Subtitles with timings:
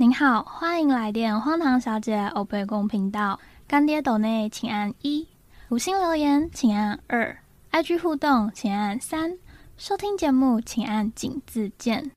[0.00, 3.40] 您好，欢迎来电荒唐小姐欧贝公频道。
[3.66, 5.26] 干爹斗内请按一，
[5.70, 7.36] 五星留言请按二
[7.72, 9.36] ，IG 互动请按三，
[9.76, 12.12] 收听节目请按井字键。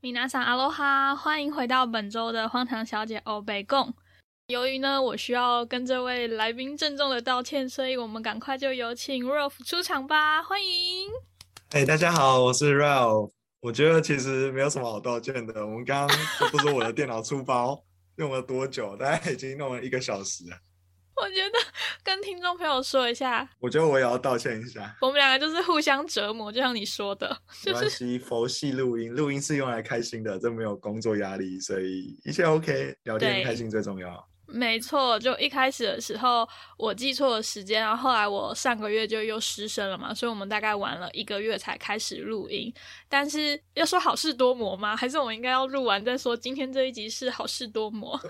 [0.00, 3.92] 米娜桑阿罗哈，欢迎回到本周的荒唐小姐欧贝贡。
[4.46, 11.08] 由于呢，我需要跟这位来宾郑重的道歉，所以我们赶快就有请 Ralph 出场吧，欢迎。
[11.72, 13.35] 哎，大家好，我是 Ralph。
[13.66, 15.66] 我觉得其实没有什么好道歉的。
[15.66, 16.16] 我们刚刚
[16.52, 17.82] 不是我的电脑出包
[18.14, 18.96] 用了多久？
[18.96, 20.44] 大概已经弄了一个小时。
[21.16, 21.58] 我觉得
[22.04, 24.96] 跟听众朋友说一下，我觉得我也要道歉一下。
[25.00, 34.28] 我们两个就是互相折磨，就像你说的，没关系，佛系录音，录音是用来开心的，这没有工作压力，所以一切 OK，聊天开心最重要。
[34.48, 42.72] 没错，就一开始的时候我记错了时间，然后后来我上个月就又失声了嘛，所以我们大概玩了一个月才开始录音。
[43.08, 44.96] 但是要说好事多磨吗？
[44.96, 46.36] 还是我们应该要录完再说？
[46.36, 48.20] 今天这一集是好事多磨，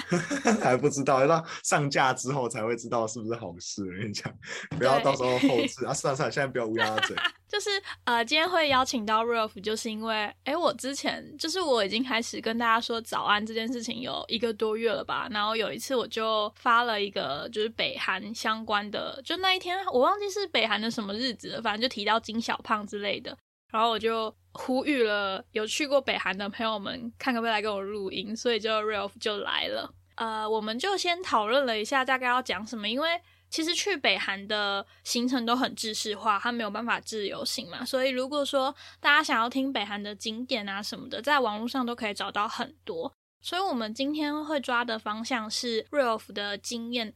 [0.62, 3.82] 还不知道，要到上架之后才会知道是不是好事。
[3.82, 4.32] 我跟你讲，
[4.78, 5.94] 不要到时候后置啊！
[5.94, 7.16] 算了算了，现在不要乌鸦嘴。
[7.48, 7.70] 就是
[8.04, 15.28] 呃，今天会邀请到 Ralph，就是因为哎，我之前就是我已经开始跟大家说早安这件事情有一个多月了吧。
[15.30, 23.36] 然后有一次我就发了一个就是北韩相关的，就那一天我忘记是北韩的什么日子了，反正就提到金小胖之类的。
[23.76, 29.92] 然后我就呼吁了有去过北韩的朋友们，看可不可以来跟我录音，所以就 Ralph 就来了。
[30.16, 33.20] 呃，我们就先讨论了一下大概要讲什么，因为。
[33.48, 37.84] 其实去北韩的行程都很制式化，它没有办法自由行嘛。
[37.84, 43.10] 所以如果说大家想要听北韩的景点啊什么的，在网络上都可以找到很多。
[43.40, 47.14] 所以我们今天会抓的方向是 Ralph 的经验，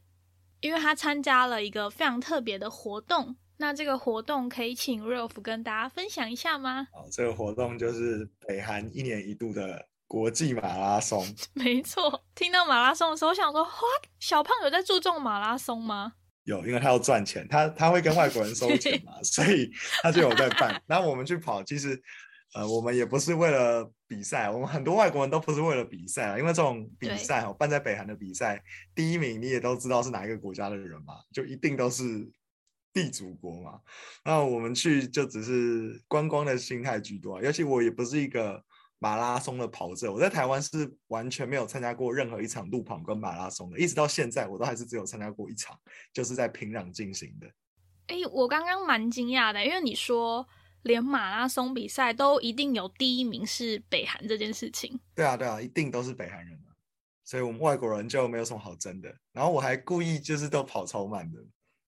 [0.61, 3.35] 因为他参加了一个非常特别的活动。
[3.61, 6.87] 那这个活动可以请 Ralph 跟大家分享一下吗？
[6.93, 11.23] 哦，这个活动就是北韩一年一度的国际马拉松。
[11.53, 13.69] 没错，听到马拉松的时候，我想说，哇，
[14.19, 16.13] 小胖有在注重马拉松吗？
[16.45, 20.81] 有，因为他要赚钱，他他会跟外国人收 钱嘛，所以他就有在办。
[20.87, 22.01] 然后我们去跑，其实
[22.55, 28.59] 呃，我们也不是为了比赛，我们很多外国人都不是为了比赛啊，因为这种比赛哦，办在北韩的比赛，
[28.95, 32.27] 第一名你也都知道是哪一个国家的人嘛，就一定都是
[32.93, 33.79] 地主国嘛。
[34.23, 38.63] 那我们去就只是观光的心态居多，尤其我也不是一个。
[39.03, 45.75] 马拉松的跑者，我在台湾是完全没有参加过任何一场路跑跟马拉松的，一直到现在我都还是只有参加过一场，
[46.13, 47.47] 就是在平壤进行的。
[48.05, 50.47] 哎，我刚刚蛮惊讶的，因为你说
[50.83, 54.99] 连马拉松比赛都一定有第一名是北韩这件事情。
[55.15, 56.69] 对啊，对啊，一定都是北韩人啊，
[57.25, 59.11] 所以我们外国人就没有什么好争的。
[59.31, 61.39] 然后我还故意就是都跑超慢的。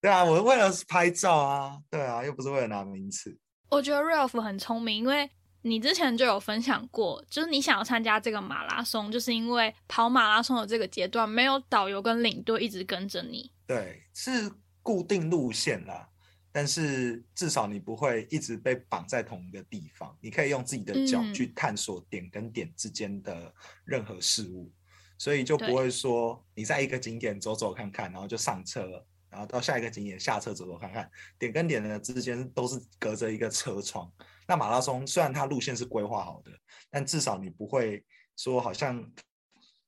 [0.04, 3.40] 对啊，我为了拍照啊，对啊，又不是为了拿名次。
[3.70, 5.32] 我觉得 Ralph 很聪明，因为。
[5.66, 13.50] 你之前就有分享过，就是你想要参加这个马拉松，就是因为跑马拉松的这个阶段没有导游跟领队一直跟着你。
[13.66, 16.06] 对，是固定路线啦，
[16.52, 23.50] 但是至少你不会一直被绑在同一个地方，你可以用自己的脚去探索点跟点之间的
[23.86, 24.70] 任何事物，
[25.18, 34.08] 所以就不会说你在一个景点走走看看，然后就上车了，然后到下一个景点下车走走看看，点跟点的之间都是隔着一个车窗。
[34.48, 36.52] 那马拉松虽然它路线是规划好的，
[36.92, 38.06] 但至少你不会
[38.38, 39.04] 说好像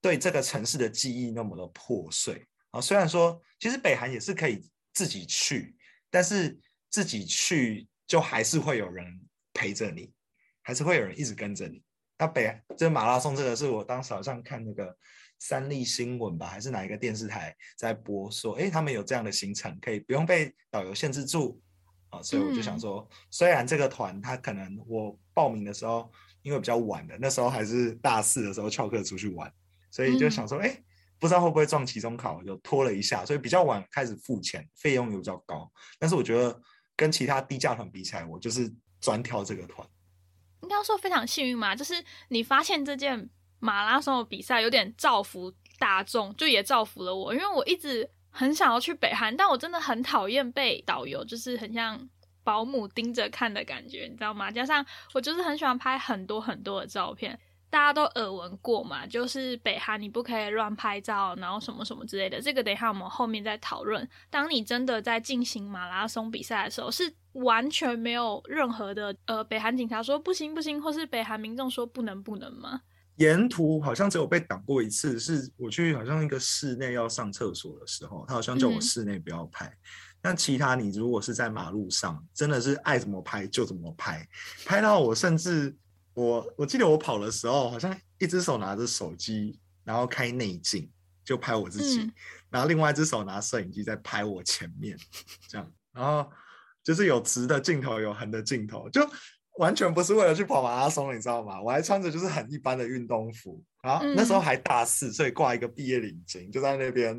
[0.01, 2.81] 对这个城市的记忆那么的破碎啊。
[2.81, 5.78] 虽然说其实北韩也是可以自己去，
[6.09, 9.05] 但是自己去就还是会有人
[9.53, 10.11] 陪着你，
[10.63, 11.84] 还是会有人一直跟着你。
[12.18, 14.96] 那北这马拉松这个是我当时好像看那个
[15.38, 21.62] 三立新闻吧，还是哪一个电视台在播说，哎，他们有这样的行程，可以不用被导游限制住
[22.09, 22.22] 啊。
[22.22, 26.09] 所以我就想说，虽然这个团他可能我报名的时候
[26.41, 29.52] 因为比较晚的，那时候还是大四的时候翘课出去玩，
[29.91, 30.82] 所以就想说，哎，
[31.20, 35.70] 不知道会不会撞期中考，就拖了一下，所以比较晚开始付钱，费用也比较高。
[36.00, 36.61] 但是我觉得
[36.96, 39.85] 跟其他低价团比起来，我就是专挑这个团。
[40.61, 43.29] 应该说非常幸运嘛，就是你发现这件
[43.59, 48.09] 马拉松的比赛有点造福大众，就也造福了我，因为我一直。
[48.37, 51.97] 很想要去北韩，但我真的很讨厌被导游，就是很像
[52.43, 54.52] 保姆盯着看的感觉，你知道吗？
[54.52, 57.40] 加上我就是很喜欢拍很多很多的照片，
[57.75, 62.41] 大家都耳闻过嘛，就是北韩你不可以乱拍照，然后什么什么之类的。
[62.41, 64.07] 这个等一下我们后面再讨论。
[64.29, 72.79] 当你真的在进行马拉松比赛的时候，是完全没有任何的呃，北韩警察说不行不行，或是北韩民众说不能不能吗？
[73.17, 79.69] 沿途好像只有被挡过一次，是我去好像一个室内要上厕所的时候，他好像叫我室内不要拍。
[80.22, 84.25] 但其他你如果是在马路上，真的是爱怎么拍就怎么拍，
[84.66, 85.75] 拍到我甚至
[86.16, 90.91] 我我记得我跑的时候，好像一只手拿着手机，然后开内镜
[91.23, 92.12] 就拍我自己，
[92.50, 94.97] 然后另外一只手拿摄影机在拍我前面，
[95.47, 96.28] 这样，然后
[96.84, 99.08] 就是有直的镜头，有横的镜头，就。
[99.58, 101.62] 完全不是为了去跑马拉松，你知道吗？
[101.62, 107.18] 我还穿着就是很一般的运动服，然后那时候还大四，所以挂一个毕业领巾，就在那边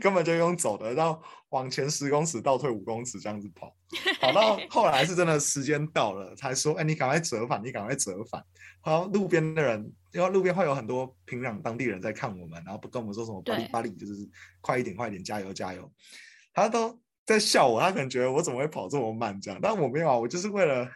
[0.00, 1.20] 根本就用走的，然后
[1.50, 3.74] 往前十公尺，倒退五公尺这样子跑，
[4.20, 8.42] 跑到 后来是真的时间到了，才说：“哎，你赶快折返，你赶快折返。”
[8.84, 14.28] 然后路边的人，因为路边会有很多平壤当地人在看我们，然后不跟我们说什么“巴里巴里”，就是
[14.60, 15.90] 快一点，快一点，加油，加油。
[16.52, 20.88] 他都在笑我，他可能觉得我怎么会跑这么慢这样，但我没有啊，我就是为了。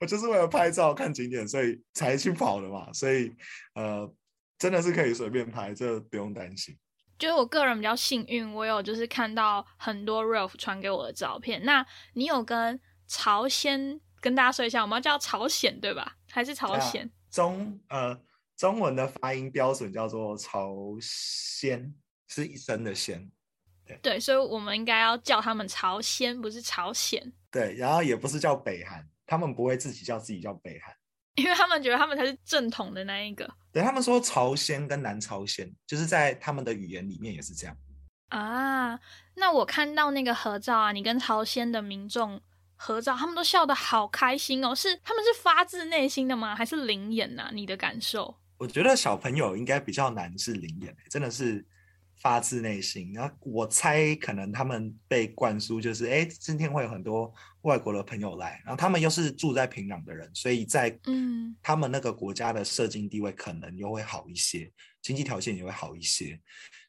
[0.00, 2.92] 我就是为了拍照看景点，所以才去跑的嘛。
[2.92, 3.32] 所以，
[3.74, 4.12] 呃，
[4.58, 6.76] 真的是可以随便拍，这不用担心。
[7.18, 11.64] 就是我个人比较幸运，我有就是看到很多 Ralph 传给我的照片。
[11.64, 16.16] 那你有跟朝鲜跟大家说一下，我们要叫朝鲜对吧？
[16.30, 17.10] 还是朝鲜？
[17.30, 18.18] 中呃，
[18.56, 21.94] 中文的发音标准叫做朝鲜，
[22.28, 23.30] 是一声的鲜。
[23.86, 27.32] 对对，所以我们应该要叫他们朝鲜，不是朝鲜。
[27.50, 29.06] 对，然后也不是叫北韩。
[29.26, 30.94] 他们不会自己叫自己叫北韩，
[31.36, 33.48] 因为他们觉得他们才是正统的那一个。
[33.72, 37.76] 对他们说朝鲜跟南朝鲜，就是在他们的语言里面也是这样。
[38.28, 38.98] 啊，
[39.34, 42.40] 那我看到那个合照啊，你跟朝鲜的民众
[42.76, 46.54] 合照，他们都笑得好开心哦，是他们是发自内心的吗？
[46.54, 47.50] 还是灵眼呐？
[47.52, 48.36] 你的感受？
[48.58, 51.64] 我觉得小朋友应该比较难是灵眼，真的是。
[52.20, 57.32] 发自内心，然后我猜可能他们被灌输就是，哎，今天会有很多
[57.62, 61.34] 外国的朋友来，然后他们又是住在平壤的人，所以在嗯。
[61.62, 64.70] 他们那个国家的社经地位可能又会好一些，
[65.00, 66.38] 经济条件也会好一些，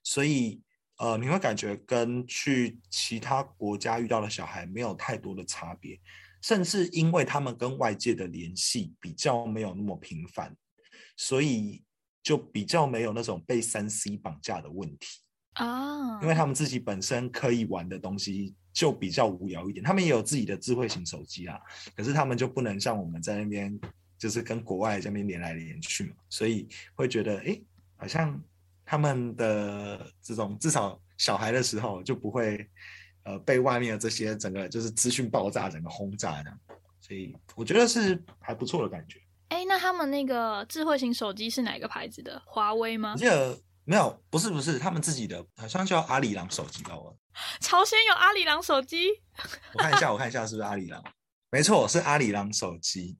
[0.03, 0.59] 所以
[0.97, 5.97] 呃你会感觉跟去其他国家遇到的小孩没有太多的差别，
[6.41, 10.53] 甚至因为他们跟外界的联系比较没有那么频繁，
[11.15, 11.81] 所以
[12.25, 15.07] 就比较没有那种被三 C 绑架的问题。
[15.53, 21.57] 啊，因为他们自己本身可以玩的东西就比较无聊一点，他们也有自己的智慧型手机啊，
[21.95, 23.79] 可是他们就不能像我们在那边，
[24.17, 27.61] 就是跟国外这边连来连去嘛，所以会觉得，哎，
[27.95, 28.37] 好像
[28.83, 32.67] 他们的这种至少小孩的时候就不会，
[33.23, 36.59] 呃，被外面的这些整个就是资讯爆炸整个轰炸这样，
[36.99, 39.21] 所以我觉得是还不错的感觉。
[39.49, 42.41] 哎，那他们那个智慧型手机是哪个牌子的？
[42.45, 43.15] 华为吗？
[43.17, 43.57] 记得。
[43.87, 46.97] 没有，不是不是，他们自己的好像叫阿里郎手机吧？
[46.97, 47.15] 我
[47.61, 49.11] 朝鲜有阿里郎手机，
[49.73, 51.03] 我看一下，我看一下是不是阿里郎？
[51.51, 53.15] 没错，是阿里郎手机。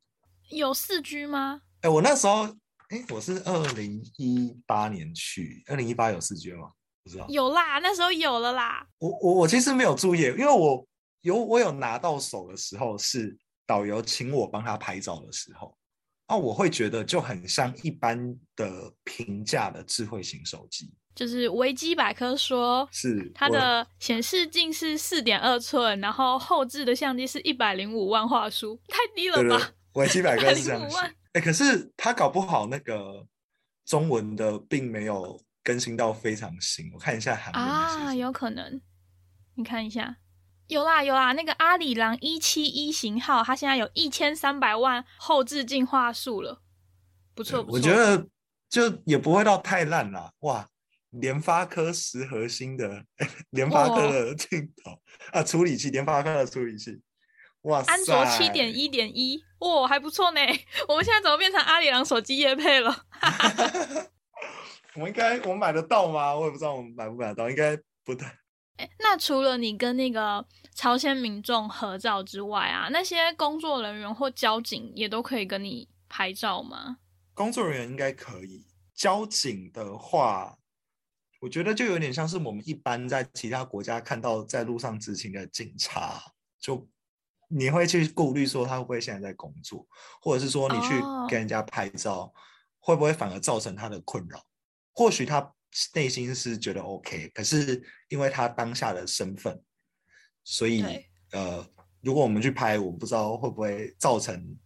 [0.50, 1.62] 有四 G 吗？
[1.82, 2.46] 哎，我那时候，
[2.90, 6.72] 哎，我是二零一八年去，二零一八有四 G 吗？
[7.04, 7.28] 不知道。
[7.30, 8.88] 有啦，那时候有了啦。
[8.98, 10.84] 我我我其实没有注意，因为我
[11.22, 13.38] 有我有拿到手的时候是
[13.68, 15.78] 导游请我帮他拍照的时候。
[16.28, 29.72] 哦，我会觉得就很像一般的平价的智慧型手机，就是维基百科说，是它的显示镜是四点二寸，然后后置的相机是一百零五万画素，太低了吧？
[29.94, 30.98] 维基百科是这样写，
[31.34, 33.28] 哎，可是它搞不好那个
[33.86, 38.82] 中文的并没有更新到非常新，我看一下韩文啊，有可能，
[39.54, 40.18] 你看一下。
[40.68, 46.62] 有啦有啦，那个阿里郎一七一型号，它现在有一千三百万后置进化数了，
[47.34, 47.78] 不错不错。
[47.78, 48.28] 我觉得
[48.70, 50.68] 就也不会到太烂啦，哇！
[51.12, 53.02] 联发科十核心的
[53.52, 55.00] 联发科的镜头
[55.32, 57.00] 啊，处理器，联发科的处理器，
[57.62, 60.42] 哇安卓七点一点一，哇，还不错呢。
[60.90, 62.94] 我们现在怎么变成阿里郎手机业配了？
[64.96, 66.36] 我们应该我们买得到吗？
[66.36, 68.38] 我也不知道我们买不买得到，应该不太。
[68.78, 76.98] 哎，那除了你跟那个朝鲜民众合照之外啊，那些工作人员或交警也都可以跟你拍照吗？
[77.34, 80.58] 工作人员应该可以，交警的话，
[81.40, 86.22] 我觉得就有点像是我们一般在其他国家看到在路上执勤的警察，
[86.60, 86.86] 就
[87.48, 89.88] 你会去顾虑说他会不会现在在工作，
[90.20, 92.34] 或者是说你去跟人家拍照，
[92.80, 94.44] 会不会反而造成他的困扰？
[94.92, 95.54] 或许他。
[95.94, 99.62] 内心是觉得 OK，可是因为他当下的身份，
[100.44, 100.84] 所以
[101.32, 101.68] 呃，
[102.02, 104.58] 如果我们去拍，我不知道会不会造成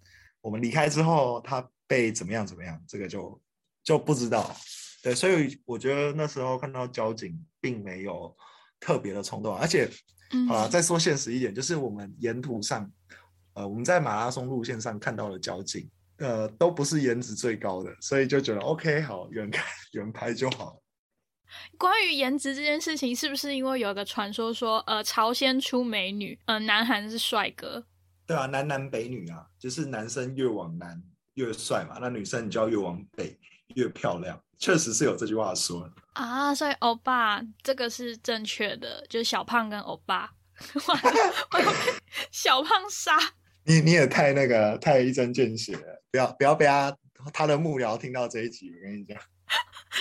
[0.41, 3.41] 我们离开之后他被怎么样怎么样，这个就
[3.83, 4.55] 就不知道。
[5.01, 8.35] 对，所以我觉得那时候看到交警，并没有
[8.79, 9.89] 特别的冲动，而且
[10.49, 12.91] 啊，再说现实一点，就是我们沿途上，
[13.53, 20.78] 呃，我们在马拉松路线上看到的交警，呃，都不是颜值最高的，所以就觉得 OK，好，远看远拍就好。
[21.77, 27.83] 关于颜值这件事情，是不是因为有个传说说，呃，朝鲜出美女，呃，南韩是帅哥？
[28.25, 31.01] 对啊，南南北女啊，就是男生越往南
[31.33, 33.35] 越帅嘛，那女生你就要越往北
[33.75, 36.53] 越漂亮，确实是有这句话说啊。
[36.53, 40.31] 所以欧巴这个是正确的，就是小胖跟欧巴，
[42.31, 43.17] 小胖杀
[43.63, 46.95] 你，你也太那个太一针见血了，不要不要被他
[47.33, 49.17] 他的幕僚听到这一集，我跟你讲。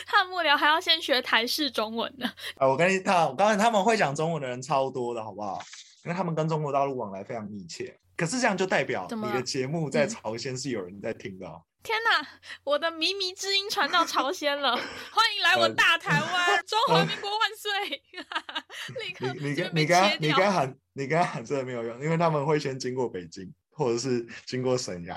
[0.06, 2.30] 他幕僚还要先学台式中文呢。
[2.56, 5.58] 啊，我跟你他，我告诉你，他们会讲中文的人超多的，好不好？
[6.04, 7.98] 因为他们跟中国大陆往来非常密切。
[8.16, 11.46] 可是这样就代表你的节目在朝鲜是有人在听的。
[11.84, 12.28] 天哪，
[12.64, 14.74] 我的靡靡之音传到朝鲜了！
[14.76, 18.02] 欢迎来我大台湾，中华民国万岁！
[19.06, 25.16] 立刻你你跟你跟你跟喊你跟喊真的没有用，因为他们会先经过北京，或者是经过沈阳。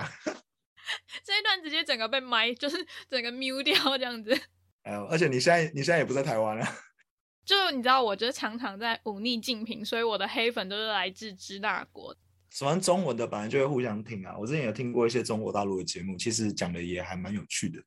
[1.26, 4.40] 这一段直接整个被麦，就是整个 mute 掉这样子。
[4.84, 6.66] 哎呦，而且你现在你现在也不在台湾了。
[7.46, 12.16] 就你知道，我就是常常在忤逆竞品，所以我的黑粉都是来自支那国。
[12.50, 14.38] 喜欢中文的本来就会互相听啊。
[14.38, 17.82] 我之前有听过一些中国大陆的节目，其实讲的也还蛮有趣的。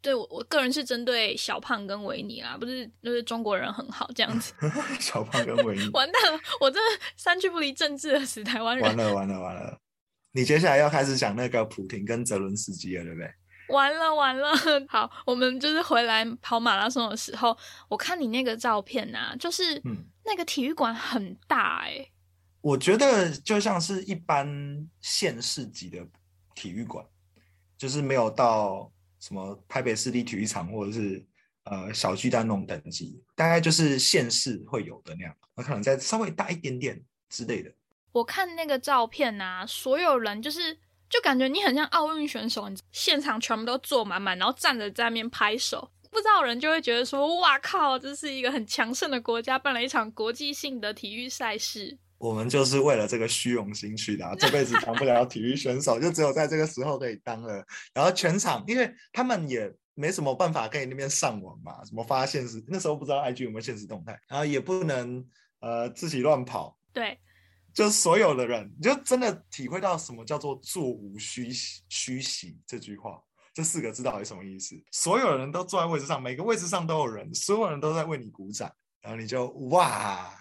[0.00, 4.52] 对我我个人是针对小胖跟维尼啦，不是就是中国人很好这样子。
[4.98, 6.40] 小胖跟维尼，完蛋了！
[6.60, 6.80] 我这
[7.16, 8.84] 三句不离政治的死台湾人。
[8.84, 9.78] 完了完了完了！
[10.32, 13.32] 你接下来要开始讲那个普廷跟泽伦斯基了，对不对？
[13.68, 14.50] 完了完了！
[14.88, 17.56] 好，我们就是回来跑马拉松的时候，
[17.88, 19.80] 我看你那个照片呐，就是
[20.24, 22.06] 那个体育馆很大哎。
[22.60, 26.06] 我觉得就像是一般县市级的
[26.54, 27.04] 体育馆，
[27.76, 31.26] 就是没有到什么台北市立体育场或者是
[31.64, 37.72] 呃小巨蛋那种等级，大概就是县市会有的那样，那可能再稍微大一点点之类的。
[38.12, 40.78] 我看那个照片呐，所有人就是
[41.12, 51.98] 就感觉你很像奥运选手，你现场全部都坐满满，然后站着在那边拍手，不知道人就会觉得说，哇靠，这是一个很强盛的国家办了一场国际性的体育赛事。
[52.16, 57.62] 我们就是为了这个虚荣心去的，这辈子当不了体育选手，就只有在这个时候可以当了。
[57.92, 65.22] 然后全场，因为他们也没什么办法可以那边上网嘛，什么发现实，那时候不知道 IG 有没有现实动态，然后也不能
[65.60, 66.78] 呃自己乱跑。
[66.90, 67.18] 对。
[67.74, 73.18] 就是所有的人，你就真的体会到什么叫做“座无虚席”虚席这句话，
[73.54, 74.74] 这四个字到底什么意思？
[74.90, 80.32] 所有人都坐在位置上，每个位置上都有人，所有人都在为你鼓掌，然后你就哇，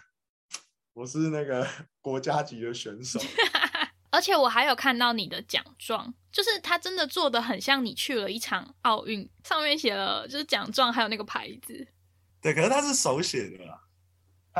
[0.94, 1.68] 我是那个
[2.02, 3.20] 国家级的选手。
[4.12, 11.88] 而且我还有看到你的奖状，就是他真的做的很像你去了一场奥运，上面写了就是奖状，还有那个牌子。
[12.42, 13.82] 对，可是他是手写的啦。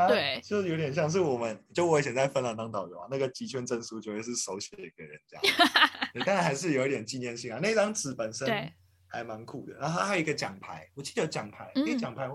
[0.08, 5.38] 对，就是有点像是我们，就我以前在芬兰当导游啊，那个集圈证书就会是手写给人家，
[6.24, 7.58] 当然还是有一点纪念性啊。
[7.62, 8.48] 那张纸本身
[9.06, 12.26] 还蛮酷的，然后还有一个奖牌，我记得奖牌，那个奖牌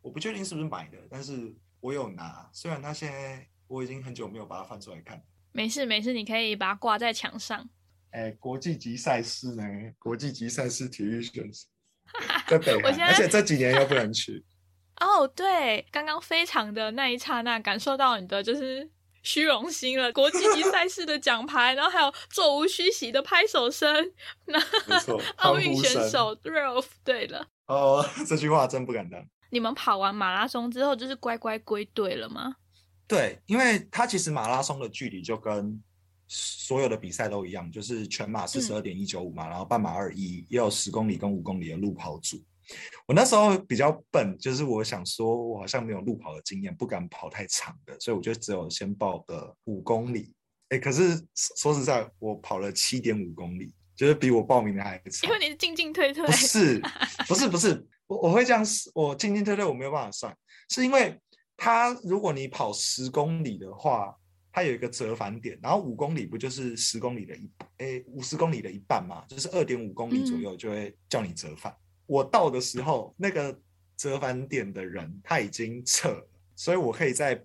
[0.00, 5.20] 我不确定是不是买的，但是我有拿，虽然它现在我已经很久没有把它翻出来看。
[5.52, 7.68] 没事没事，你可以把它挂在墙上。
[8.10, 9.64] 哎，国际级赛事呢？
[9.98, 11.66] 国际级赛事体育选手
[12.46, 14.44] 在北韩，而且这几年又不能去。
[15.00, 18.88] 哦，对，刚刚非常的那一刹那，感受到你的就是
[19.22, 20.12] 虚荣心了。
[20.12, 24.12] 国际级赛事的奖牌，然后还有座无虚席的拍手声，
[24.44, 24.60] 那
[25.36, 27.46] 奥运选手 Ralph，对了。
[27.66, 29.24] 哦， 这句话真不敢当。
[29.50, 32.54] 你们跑完马拉松之后，就是乖乖归队了吗？
[33.08, 35.82] 对，因为它其实马拉松的距离就跟
[36.28, 42.40] 所有的比赛都一样，就是全马四十二点一九五嘛，然后半马二一，也有十公里跟五公里的路跑组。
[43.06, 50.32] 我那时候比较笨，就是我想说，我好像没有路跑的经验，不敢跑太长的，所以我就只有先报个五公里。
[50.68, 51.20] 哎，可是
[51.56, 55.28] 说实在，我跑了七点五公里，就是比我报名的还长。
[55.28, 56.24] 因为你是进进退退。
[56.24, 56.80] 不是，
[57.26, 60.36] 不是，不是，我我会这样，我进进退退我没有办法算，
[60.68, 61.18] 是因为
[61.56, 64.14] 他如果你跑十公里的话，
[64.52, 71.74] 它有一个折返点，然后五公里不就是十公里的一，哎，五十公里的一半嘛，就是二点五公里左右就会叫你折返。
[72.10, 73.56] 我到的时候，那个
[73.96, 77.40] 折返点的人他已经撤了，所以我可以再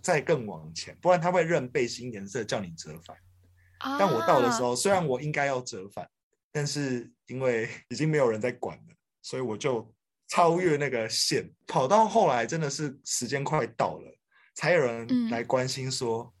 [0.00, 3.16] 再更往前，不然他会认背心颜色叫你折返。
[3.98, 6.08] 但我到的时候，虽然我应该要折返，
[6.52, 9.92] 但是因为已经没有人在管了，所以我就
[10.28, 14.16] 超越那个线，跑到后来真的是时间快到了，
[14.54, 16.32] 才有人来关心说：“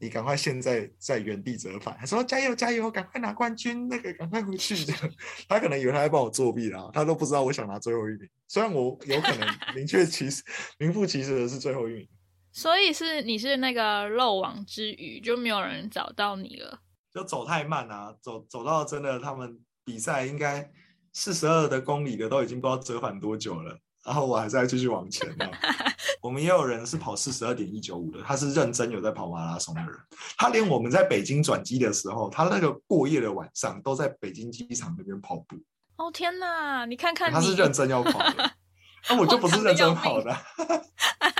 [0.00, 4.74] 你赶快现在在原地折返，他说加油加油，赶快拿冠军，那个赶快回去。
[5.46, 8.26] 他可能以为他在帮我作弊啦，他都不知道我想拿最后一名。
[8.48, 10.42] 虽然我有可能 明确其实
[10.78, 12.08] 名副其实的是最后一名，
[12.50, 16.80] 所以是你是那个漏网之鱼，就没有人找到你了。
[17.12, 20.70] 就走太慢啊，走走到真的他们比赛应该
[21.12, 23.78] 四十二的公里的都已经不知道折返多久了。
[24.04, 25.46] 然后我还在继续往前呢。
[26.22, 29.90] 我们也有人是跑四十二点一九五的，他是认真有在跑马拉松的人。
[30.36, 35.56] 他连我们在北京转机的时候，他那个过夜的晚上都在北京机场那边跑步。
[35.96, 38.50] 哦天哪，你看看，他是认真要跑的，
[39.08, 40.36] 那我就不是认真跑的。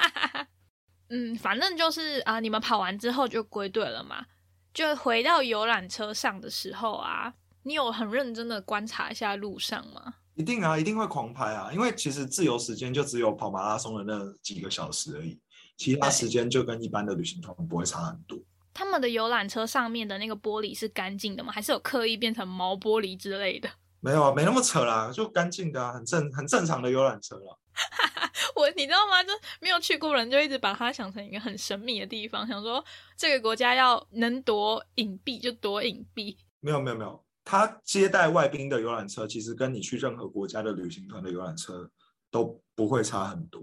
[1.08, 4.24] 嗯，反正就是啊，你们跑完之后就归队了嘛。
[4.72, 10.14] 就回到游览车上的时候啊，你有很认真的观察一下路上吗？
[10.34, 11.70] 一定啊，一定会狂拍啊！
[11.72, 15.38] 因为其实自由时间就只有跑马拉松的那几个小时而已，
[15.76, 18.38] 其他时间就跟一般的旅行团不会差很多。
[18.72, 21.52] 他们的游览车上面的那个玻璃是干净的吗？
[21.52, 23.68] 还是有刻意变成毛玻璃之类的？
[24.00, 27.58] 没有啊，没那么扯啦，就干净的啊，很正很正常的游览车了。
[28.56, 29.22] 我你知道吗？
[29.22, 32.82] 就没有去过人就一直把它想成一个很神秘的地方，想说
[33.16, 36.36] 这个国家要能多隐蔽就多隐蔽。
[36.60, 37.22] 没有没有没有。
[37.50, 41.90] 他接待外宾的游览车，其实跟你去任何国家的旅行团的游览车
[42.30, 43.60] 都不会差很多，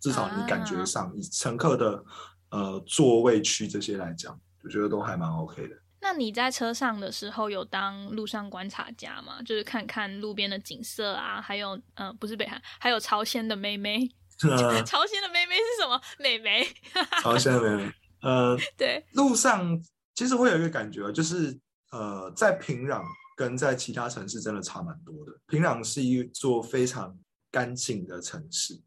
[0.00, 2.04] 至少你感觉上，以乘客的
[2.50, 5.76] 呃座位区这些来讲，我觉得都还蛮 OK 的。
[6.00, 9.40] 那你在车上的时候有当路上观察家吗？
[9.42, 14.10] 就是看看路边的景色啊，还有嗯，不是北韩，还有朝鲜的妹妹。
[14.40, 16.00] 朝鲜的妹妹是什么？
[16.18, 16.66] 妹妹。
[17.22, 17.92] 朝鲜的妹妹。
[18.22, 19.80] 呃， 对，路上
[20.16, 21.56] 其实会有一个感觉，就是
[21.92, 23.04] 呃，在平壤。
[23.40, 25.32] 跟在其他城市真的差蛮多的。
[25.46, 27.18] 平壤是一座非常
[27.50, 28.78] 干净的城市，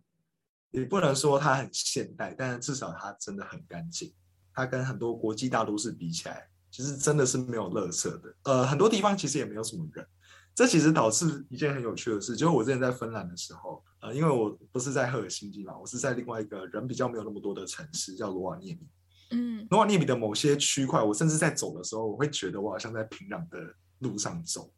[0.69, 4.13] 也不能说它很现代，但是至少它真的很干净。
[4.53, 8.35] 它跟很多国际大都市比起来，其实真的是没有垃圾的。
[8.43, 10.05] 呃，很多地方其实也没有什么人。
[10.53, 18.87] 这其实导致一件很有趣的事，就是我之前在芬兰的时候，呃，因为我不是在赫尔辛基嘛，我是在另外一个人比较没有那么多的城市，叫罗瓦涅米。
[19.31, 23.57] 嗯，罗瓦涅米的某些区块，我甚至在走的时候，我会觉得我好像在平壤的。
[24.03, 24.71] 路上走，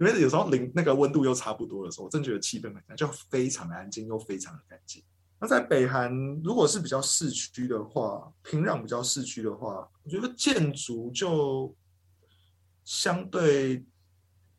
[0.00, 5.04] 因为有时候零那个温度又差不多的时候，我真觉得气氛很就非常的安静又非常的干净。
[5.38, 11.74] 那在北韩，如果是比较市区的话，平壤比较市区的话，我觉得建筑就
[12.84, 13.84] 相对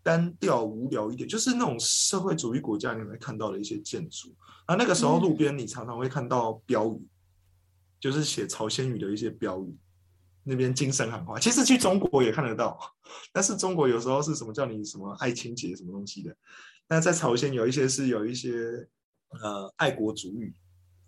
[0.02, 4.36] 单调无聊一点，就是那种社会主义国家你会看到的一些建筑。
[4.68, 7.08] 那那个时候路边你常常会看到标语，
[8.00, 9.78] 就是写朝鲜语的一些标语。
[10.44, 12.80] 那边精神喊话，其实去中国也看得到，
[13.32, 16.36] 但是中国有时候是什么叫你什么爱清洁什么东西的，
[16.88, 18.88] 那在朝鲜有一些是有一些
[19.42, 20.54] 呃爱国主义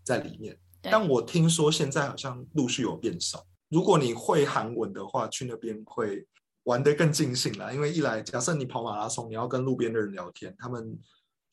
[0.03, 0.57] 在里面。
[0.81, 3.45] 但我听说现在好像陆续有变少。
[3.69, 6.25] 如果你会韩文的话，去那边会
[6.63, 7.73] 玩得更尽兴啦。
[7.73, 10.97] 因为一来，假设你跑马拉松，你要跟路边的人聊天，他们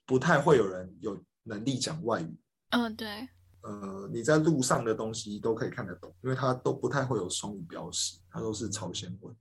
[0.05, 2.39] 不太会有人有能力讲外语。
[2.69, 3.27] 嗯，对。
[3.63, 9.35] 呃，你在路上的东西都可以看得懂，因为它都不太会有双语标识，它都是朝鲜文。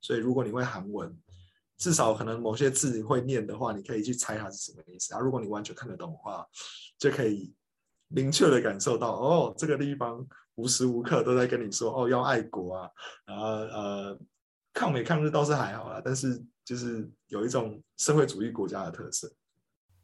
[0.00, 1.16] 所以如果你会韩文，
[1.76, 5.14] 至少可能某些字你会念的话，你可以去猜它是什么意思。
[5.14, 6.46] 啊，如果你完全看得懂的话，
[6.98, 7.54] 就可以
[8.08, 12.90] 明确的感受到，哦，这个地方无时无刻都在跟你说，哦，要爱国啊，
[13.24, 14.18] 然后呃，
[14.72, 19.30] 抗美抗日倒是还好啦，但是就是有一种社会主义国家的特色。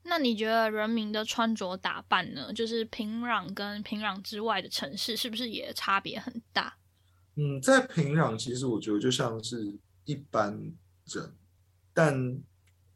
[0.09, 2.53] 那你觉得人民的穿着打扮呢？
[2.53, 6.77] 就是平壤跟平壤之外的城市，是不是也差别很大？
[7.35, 10.53] 嗯，在平壤，其实我觉得就像是一般
[11.07, 11.33] 人，
[11.93, 12.41] 但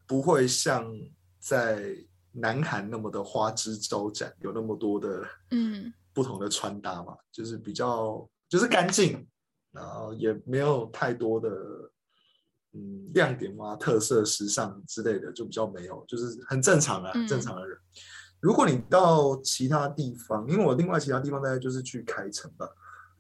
[0.07, 0.91] 不会像
[1.39, 1.97] 在
[2.33, 9.27] 南韩那么的花枝招展，有那么多的嗯不同的穿搭嘛，就是比较就是干净，
[9.73, 11.51] 然后也没有太多的。
[13.11, 17.79] 嗯，亮点啊，特色、时尚之类的就比较没有，就是很正常啊，正常的人。
[18.41, 22.67] 如果你到其他地方，因为我另外其他地方大概就是去开城吧，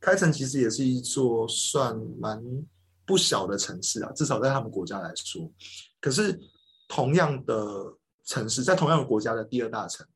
[0.00, 2.42] 开城其实也是一座算蛮
[3.04, 5.52] 不小的城市啊，至少在他们国家来说。
[6.00, 6.40] 可是
[6.88, 10.06] 同样的城市，在同样的国家的第二大城，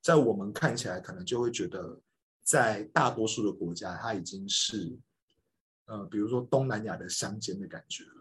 [0.00, 1.98] 在我们看起来可能就会觉得，
[2.44, 4.96] 在大多数的国家，它已经是
[5.86, 8.13] 呃，比如说东南亚的乡间的感觉了。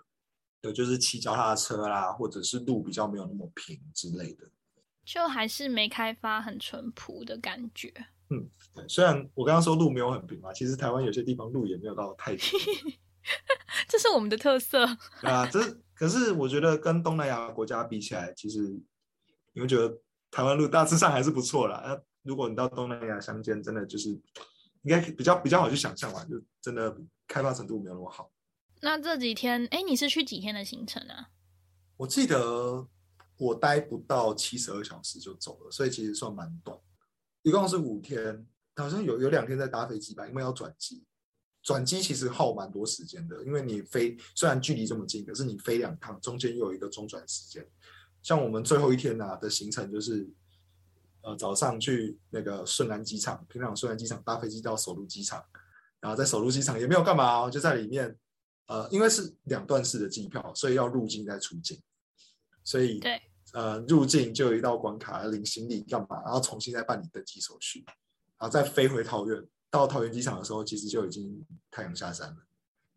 [0.63, 4.49] 对，就是骑脚踏车啦，或者是路比较没有那么平之类的，
[5.04, 7.93] 就还是没开发很淳朴的感觉。
[8.30, 12.58] 嗯，对，虽然我刚刚说路没有很平嘛，其实台湾有些地方路也没有到太平，
[13.89, 14.86] 这是我们的特色。
[15.19, 15.60] 对啊，这
[15.93, 18.62] 可是我觉得跟东南亚国家比起来，其实
[19.52, 19.99] 你会觉得
[20.32, 21.84] 台湾路大致上还是不错啦。
[21.86, 26.97] 那如果你到东南亚乡间，真的就是应该比较比较好去想象吧，就真的
[27.28, 28.32] 开发程度没有那么好。
[28.84, 31.30] 那这几天，哎，你是去几天的行程啊？
[31.96, 32.86] 我记得
[33.38, 36.78] 我待不到七十二小时就走了，所以其实算蛮短。
[37.43, 41.02] 一共是五天，好像有有两天在搭飞机吧，因为要转机。
[41.62, 47.65] 转机其实耗蛮多时间的，因为你飞虽然距离这么近，可是你飞两趟，中间又有一个中转时间。
[48.22, 50.30] 像我们最后一天啊的行程就是，
[51.22, 55.41] 呃，早上去那个顺安机场，平壤顺安机场搭飞机到首都机场，
[56.02, 58.13] 然后在首都机场也没有干嘛哦，就在里面，
[58.67, 61.82] 呃，因为是两段式的机票，所以要入境再出境，
[62.63, 63.21] 所以对，
[63.54, 67.84] 呃，入境就有一道关卡，领行李干嘛，然后重新再办理登机手续，
[68.38, 69.43] 然后再飞回桃园。
[69.69, 72.38] 到桃园机场的时候，其实就已经太阳下山了。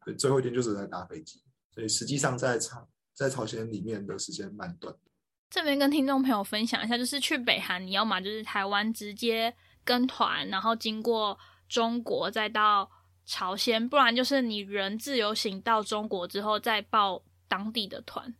[0.04, 1.42] 对，最后一天就是在搭飞机，
[1.74, 4.94] 所以实际上在朝在朝鲜里面的时间蛮短。
[5.48, 12.90] 这边跟听众朋友分享一下，就是去北韩，你要么就是台湾直接跟团，然后经过中国再到
[13.26, 18.34] 朝鲜，不然就是你人自由行到中国之后再报当地的团。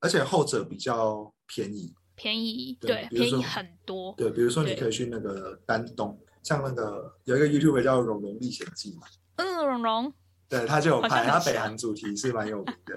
[0.00, 4.12] 而且后者比较便宜，便宜对，便宜很多。
[4.16, 6.20] 对，比如说你可以去那个丹东。
[6.42, 10.12] 像那个有一个 YouTube 叫《荣荣历险记》嘛，嗯，荣荣，
[10.48, 12.94] 对他就有拍，他北韩主题是蛮有名的，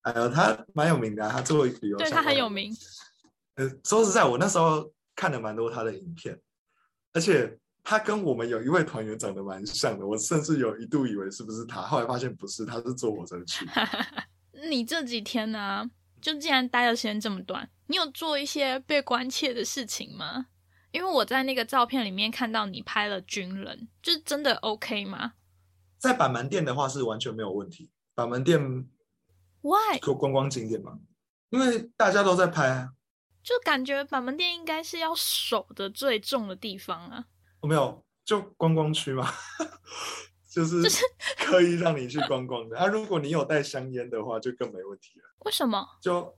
[0.00, 2.76] 哎呦，他蛮有名的，他做旅游，对他很有名。
[3.54, 6.36] 呃，说实在，我那时候看了蛮多他的影片，
[7.12, 7.56] 而且
[7.88, 13.64] 他跟我们有一位团员长得蛮像的，我甚至有一度以为是不是他，后来发现不是，他是坐火车去。
[14.68, 15.88] 你这几天呢，
[16.20, 20.46] 就既然待的时间这么短，你有做一些被关切的事情吗？
[20.90, 25.34] 因为我在那个照片里面看到你拍了军人，就是真的 OK 吗？
[25.96, 27.92] 在板门店的话是完全没有问题。
[28.16, 28.60] 板门店
[29.60, 30.00] ，Why？
[30.02, 30.98] 做观光景点嘛，
[31.50, 32.90] 因为大家都在拍啊。
[33.44, 37.26] 就感觉板门店应该是要守的最重的地方啊。
[37.62, 39.28] 没有，就观光区嘛，
[40.50, 41.04] 就是就是
[41.44, 42.78] 可以让你去观光的。
[42.78, 45.24] 啊，如果你有带香烟的话，就更没问题了。
[45.44, 45.86] 为什么？
[46.00, 46.36] 就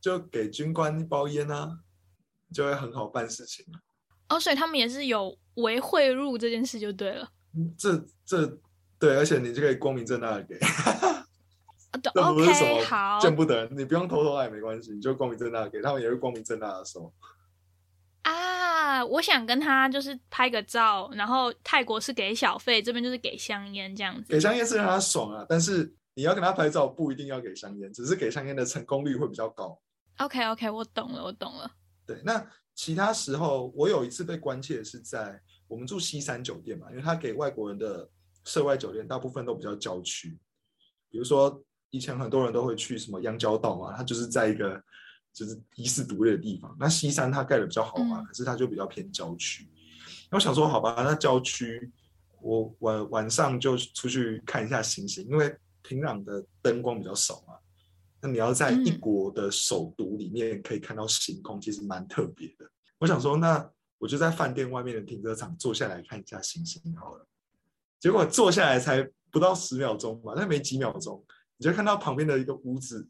[0.00, 1.80] 就给军官一包烟啊。
[2.50, 3.62] 就会很好办事情
[4.30, 7.28] 哦，所以他们也是有为贿赂这件事就对了。
[7.76, 8.58] 这这
[8.98, 10.58] 对，而且你就可以光明正大的给，
[12.02, 17.12] 这不是什么见不得人，你不用偷偷爱没关系，你就光明正大的给他们，也会光明正大的收。
[18.88, 24.32] 啊，我想跟他就是拍个照，然后泰国是给小费，这边就是给香烟这样子。
[24.32, 29.78] 给香烟是让他爽啊，但是你要跟他拍照不一定要给香烟，只是给香烟的成功率会比较高。
[30.16, 31.70] OK OK，我懂了，我懂了。
[32.06, 32.42] 对，那
[32.74, 38.08] 其他时候我有一次被关切是在我们住西山酒店嘛，因为他给外国人的
[38.44, 40.38] 涉外酒店大部分都比较郊区，
[41.10, 44.82] 比如说以前很多人都会去什么央交道嘛，他就是在一个
[45.38, 46.76] 就是遗世独立的地方。
[46.80, 49.68] 那西山它盖的比较好嘛，可是它就比较偏郊区。
[50.32, 51.92] 我想说，好吧，那郊区
[52.42, 57.54] 我晚晚上就出去看一下星星，因为平壤的灯光比较少嘛。
[58.20, 62.68] 那你要在一国的首都里面可以看到星空，其实蛮特别的。
[62.98, 67.24] 我想说，那我就在饭店外面的停车场坐下来看一下星星好了。
[68.00, 71.24] 结果坐下来才不到十秒钟吧，那没几秒钟，
[71.56, 73.08] 你就看到旁边的一个屋子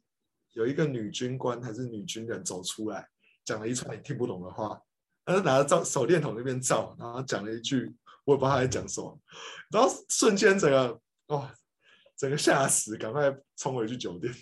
[0.59, 3.09] 有一个女军官还是女军人走出来，
[3.45, 4.83] 讲了一串你听不懂的话，
[5.25, 7.95] 他就拿着照手电筒那边照，然后讲了一句
[8.25, 9.17] 我也不知道他在讲什么，
[9.71, 11.49] 然后瞬间整个哇，
[12.17, 14.35] 整个吓死，赶快冲回去酒店。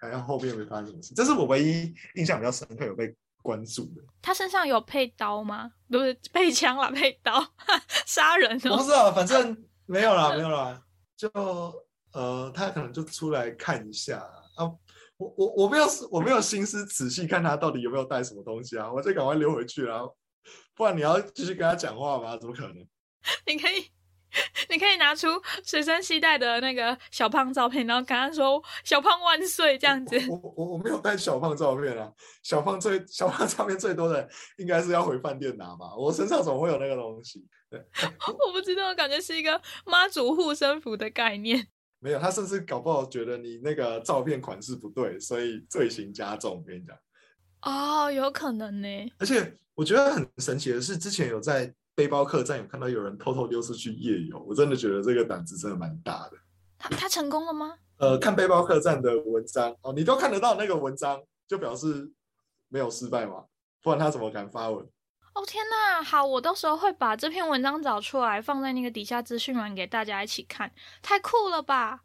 [0.00, 4.02] 还要后面没发生什么事，这是我唯一印象比较深刻有被关注的。
[4.22, 5.72] 他身上有配刀吗？
[5.90, 7.44] 不是配枪啦，配刀
[8.06, 8.52] 杀人？
[8.70, 10.82] 我不知道，反正没有啦，没有啦。
[11.16, 11.28] 就
[12.12, 14.37] 呃，他可能就出来看一下啊。
[15.18, 20.00] 我我我没有我没有心思仔细看他到底有没有带什么东西啊，我就赶快溜回去啊。
[20.74, 22.36] 不然你要继续跟他讲话吗？
[22.38, 22.76] 怎么可能？
[23.46, 23.90] 你可以。
[24.68, 25.26] 你可以拿出
[25.64, 30.20] 随身携带的那个小胖照片，然后跟他说“小胖万岁”这样子。
[30.28, 34.28] 我我我没有带小胖照片啊，小胖最小胖照片最多的
[34.58, 35.96] 应该是要回饭店拿吧？
[35.96, 37.42] 我身上怎么会有那个东西？
[38.46, 41.66] 我不知道，感觉是一个妈祖护身符的概念。
[42.00, 46.56] 没有，他甚至搞不好觉得你那个照片款式不对，所以罪行加重。
[46.56, 46.96] 我跟你讲，
[47.62, 49.12] 哦，有可能呢。
[49.18, 51.74] 而且我觉得很神奇的是，之前有在。
[51.98, 56.36] 背包客栈有看到有人偷偷溜出去夜游，我真的觉得这个胆子真的蛮大的。
[56.78, 57.74] 他他成功了吗？
[57.98, 62.08] 呃，看背包客栈的文章哦，你都看得到那个文章，就表示
[62.68, 63.44] 没有失败嘛，
[63.82, 64.88] 不然他怎么敢发文？
[65.38, 72.00] 哦天哪，好，我到时候会把这篇文章找出来，放在那个底下资讯栏给大家一起看，太酷了吧？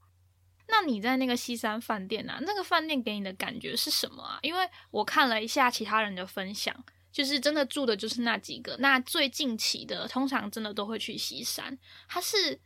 [0.67, 4.37] 那你在那个西山饭店啊，那个饭店给你的感觉是什么啊？
[4.43, 6.75] 因为我看了一下其他人的分享。
[7.11, 8.75] 就是真的住的就是那几个。
[8.79, 11.77] 那最近期的，通常真的都会去西山。
[12.07, 12.59] 它是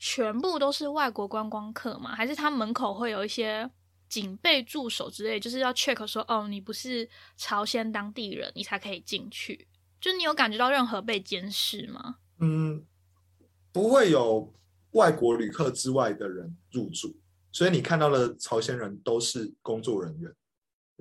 [0.00, 2.12] 全部都是外国观光客吗？
[2.12, 3.70] 还是它门口会有一些
[4.08, 9.68] 警备驻守之类，就是要 check 说，哦，你不是朝鲜当地人，你才可以进去。
[10.04, 12.18] 就你有感觉到任何被监视吗？
[12.38, 12.84] 嗯，
[13.72, 14.52] 不会有
[14.90, 17.16] 外国旅客之外的人入住，
[17.50, 20.30] 所以你看到的朝鲜人都是工作人员，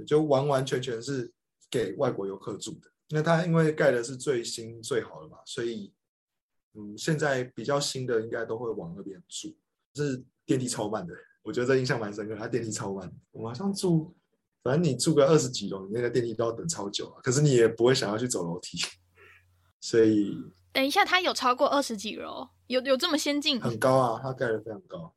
[0.07, 1.29] 就完完全全是
[1.69, 2.89] 给外国游客住的。
[3.09, 5.91] 那他因为盖的是最新最好的嘛，所以
[6.75, 9.53] 嗯，现在比较新的应该都会往那边住。
[9.95, 12.37] 是电梯超慢的，我觉得这印象蛮深刻。
[12.37, 14.15] 他电梯超慢，我好像住，
[14.63, 17.21] 反正你住个二十几楼，你那个电梯都要等超久啊。
[17.21, 18.79] 可是你也不会想要去走楼梯，
[19.81, 20.37] 所以。
[20.71, 23.61] 等一下，它有超过二十几楼，有有这么先进？
[23.61, 25.13] 很高啊，它盖的非常高。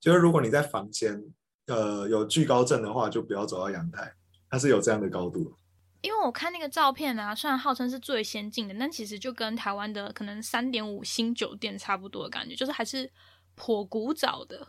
[0.00, 1.22] 就是如果你在房间，
[1.66, 4.14] 呃，有惧高症的话，就不要走到阳台，
[4.50, 5.54] 它是有这样的高度。
[6.02, 13.10] 因为我看那个照片啊，虽然号称是最先进的，但其实就跟台湾的可能三点五星酒店差不多的感觉，就是还是
[13.54, 14.68] 颇古早的。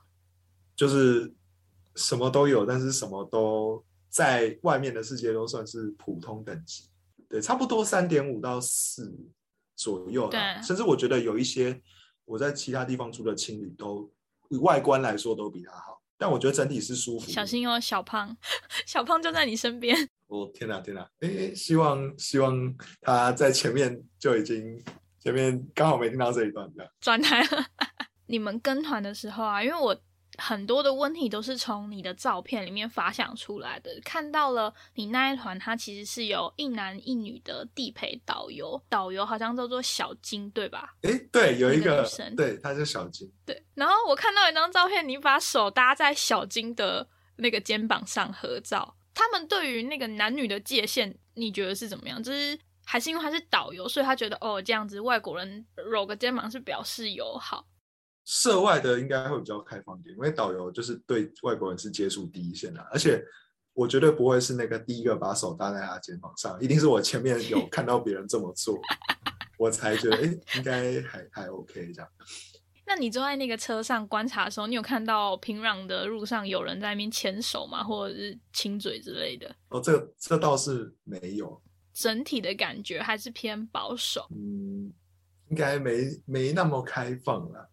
[0.75, 1.33] 就是
[1.95, 3.83] 什么都有，但是什么都
[4.17, 6.89] 在外面的世界都算是普通等级。
[7.29, 9.15] 对，差不多三点五到四。
[9.79, 11.79] 左右对，甚至我觉得有一些
[12.25, 14.11] 我在其他地方住的青旅都
[14.61, 17.29] 外观来说都比他好，但我觉得整体是舒服。
[17.29, 18.35] 小心哦，小胖，
[18.87, 19.95] 小胖就在你身边。
[20.25, 24.83] 哦天哪天哪，哎，希望希望他在前面就已经
[25.19, 27.67] 前面刚好没听到这一段这样转台了。
[28.25, 29.95] 你们跟团的时候啊，因为我。
[30.37, 33.91] 很多的问题都是从你的照片里面发想出来的。
[34.03, 40.95] 看到了你那一团，它其实是有一男一女的地陪导游，导游好像叫做小金，对吧？
[41.01, 43.31] 诶，对，有一个女生，对，她是小金。
[43.45, 48.95] 对，然后我看到一张照片，你把手搭在小金的那个肩膀上合照。
[49.13, 52.21] 他们对于那个男女的界限，你觉得是怎么样？
[52.21, 57.65] 就是还是因为他是导游，所以他觉得哦，这样子外国人搂个肩膀是表示友好。
[58.29, 63.23] 涉外的应该会比较开放点，因为导游就是对外国人是接触第一线的，而且
[63.71, 68.77] 我绝对不会是那个第一个把手搭在他肩膀上，一定是我前面有看到别人这么做，
[69.57, 70.23] 我才觉得哎，
[70.57, 72.11] 应该还还 OK 这样。
[72.85, 79.55] 那你坐在那个车上观察的时候，你有看到平壤的路上有人在那边牵手吗，或者是亲嘴之类的？
[79.69, 81.61] 哦，这这倒是没有。
[81.93, 84.27] 整体的感觉还是偏保守。
[84.31, 84.91] 嗯，
[85.49, 87.69] 应该没没那么开放了。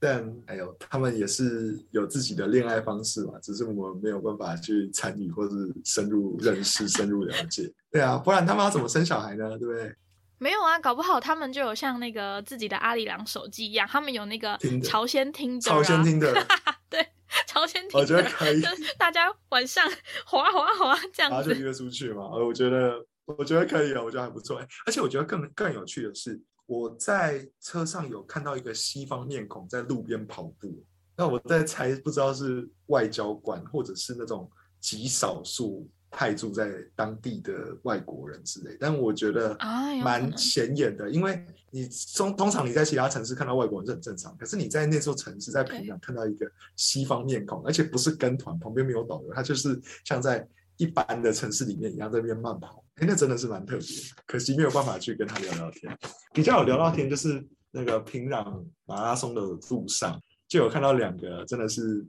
[0.00, 7.72] 但哎呦，他们也是有自己的恋爱方式嘛，只是我们没有办法去参与或是深入认识、深入了解。
[7.90, 9.58] 对啊，不然他们要怎么生小孩呢？
[9.58, 9.94] 对不对？
[10.38, 16.32] 没有啊，搞不好他们就有像那个自己的阿里郎手机一样，他们有那个朝鲜听朝鲜听的，
[16.88, 17.04] 对，
[17.48, 17.98] 朝鲜听。
[17.98, 18.62] 我觉得可以，
[18.96, 19.84] 大家晚上
[20.24, 22.22] 滑滑滑这样子，然后就约出去嘛。
[22.34, 24.60] 呃，我觉得我觉得可以啊，我觉得还不错。
[24.86, 26.40] 而且我觉得更更有趣的是。
[26.68, 30.84] 我在车上有看到一个西方面孔在路边跑步，
[31.16, 38.76] 那我在猜，不知道是外交官，或者是那种极少数派驻在当地的外国人之类。
[38.78, 39.56] 但我觉得
[40.04, 50.46] 蛮显眼的，因为你通通常你在其他城市看到外国人是很正常，可是你在那座城市在平壤看到一个西方面孔，而且不是跟团，旁边没有导游，他就是像在
[50.78, 52.82] 一般的城市里面一样在那边慢跑。
[52.94, 53.86] 哎，那真的是蛮特别，
[54.26, 55.96] 可惜没有办法去跟他聊聊天。
[56.32, 62.04] 比较有聊到天，就是那个平壤马拉松的路上，就有看到两个真的是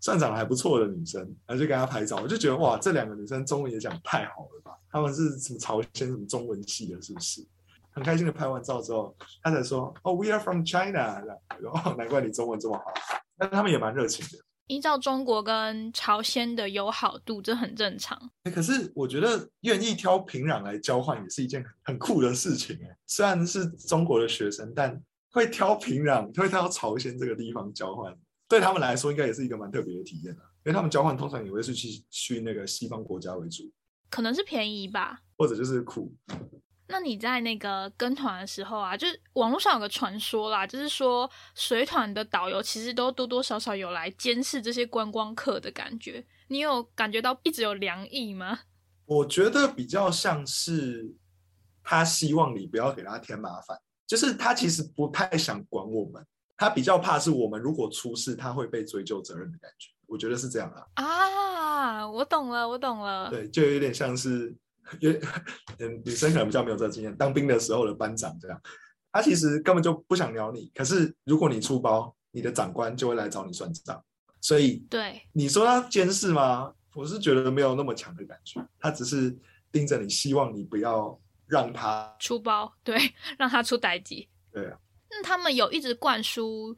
[0.00, 2.16] 算长得还不错的女生，然后就跟他拍照。
[2.22, 4.72] 我就觉得哇，这两个女生中文也讲太好了吧？
[4.90, 7.44] 他们是什么朝鲜什么中文系的，是不是？
[7.90, 11.22] 很开心的拍完照之后，他才说：“哦，We are from China。”
[11.64, 12.84] 哦，难怪你中文这么好。
[13.38, 14.44] 但他们也蛮热情的。
[14.68, 18.30] 依照中国跟朝鲜的友好度，这很正常。
[18.52, 22.96] 可是我觉得愿意挑平壤来交换也是一件很很酷的事情哎。
[23.06, 25.00] 虽然是中国的学生，但
[25.30, 28.14] 会挑平壤，会挑朝鲜这个地方交换，
[28.48, 30.42] 对他们来说应该也是一个蛮特别的体验啊。
[30.64, 33.62] 因为他们交换通常也会是去去那个西方国家为主，
[34.10, 36.12] 可能是便宜吧，或者就是酷。
[36.88, 46.24] 那你在那个跟团的时候啊，就是网络上有个传说啦，就是说随团的导游其实都多多少少有来监视这些观光客的感觉。
[46.46, 48.60] 你有感觉到一直有凉意吗？
[49.04, 51.12] 我觉得比较像是
[51.82, 56.24] 他希望你不要给他添麻烦，就是他其实不太想管我们，
[56.56, 59.90] 他比较怕是我们如果出事，他会被追究责任的感觉。
[60.06, 61.02] 我觉得是这样啊。
[61.02, 63.28] 啊，我懂了，我懂了。
[63.28, 64.54] 对，就有点像是。
[65.00, 65.20] 因为
[65.78, 68.60] 嗯，女生可能比较没有这个经验，当兵的时候的班长这样，
[69.12, 70.70] 他其实根本就不想鸟你。
[70.74, 74.02] 可是如果你出包，你的长官就会来找你算账。
[74.40, 76.72] 所以，对你说他监视吗？
[76.94, 79.36] 我是觉得没有那么强的感觉，他只是
[79.72, 82.96] 盯着你，希望你不要让他出包，对，
[83.36, 84.28] 让他出代机。
[84.52, 84.78] 对啊，
[85.10, 86.76] 那他们有一直灌输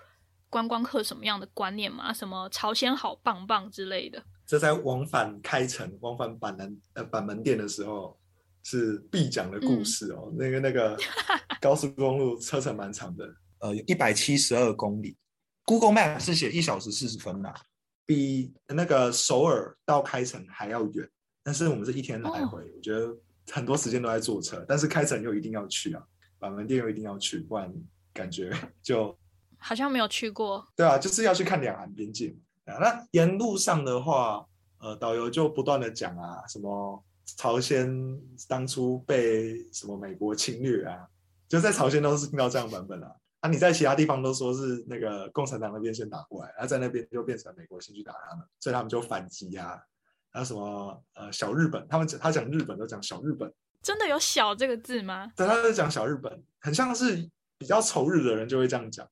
[0.49, 2.13] 观光客什么样的观念吗？
[2.13, 4.25] 什么朝鲜好棒棒之类的？
[4.49, 8.19] 这在往返开城、往返板南呃板门店的时候
[8.63, 10.33] 是必讲的故事哦。
[10.39, 10.99] 那个那个
[11.61, 15.15] 高速公路车程蛮长的，呃，一百七十二公里
[15.67, 17.53] ，Google Map 是写一小时四十分呐，
[18.07, 21.07] 比那个首尔到开城还要远。
[21.43, 23.15] 但是我们是一天来回，我觉得
[23.51, 26.03] 很多时间都在坐车，但是开城又一定要去啊，
[26.39, 27.71] 板门店又一定要去，不然
[28.15, 28.51] 感觉
[28.83, 29.15] 就
[29.59, 30.67] 好像没有去过。
[30.75, 32.35] 对啊，就是要去看两岸边界。
[32.79, 34.45] 那沿路上的话，
[34.79, 37.03] 呃，导游就不断的讲啊，什么
[37.37, 37.91] 朝鲜
[38.47, 41.07] 当初被什么美国侵略啊，
[41.49, 43.11] 就在朝鲜都是听到这样版本啊。
[43.41, 49.81] 啊，你在其他地方都说是那个共产党那边先打过来，然后在那边就变成美国先去打他们，所以他们就反击啊。
[50.31, 53.51] 还有什么呃小日本，他们他讲日本都讲小日本，
[53.83, 55.33] 真的有“小”这个字吗？
[55.37, 59.09] 对，他是讲小日本，很像是比较仇日的人就会这样讲。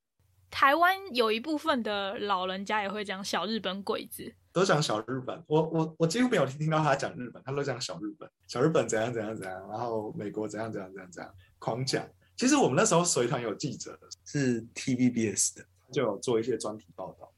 [0.50, 5.42] 台湾有一部分的老人家也会讲小日本鬼子，都讲小日本。
[5.46, 12.08] 我我我几乎没有听到他讲日本，他都讲小日本，小日本怎样怎样怎样，然后美国怎样怎样怎样怎样，狂讲。
[12.36, 17.30] 其实我们那时候随团有记者是 TVBS 的，就有做一些专题报道。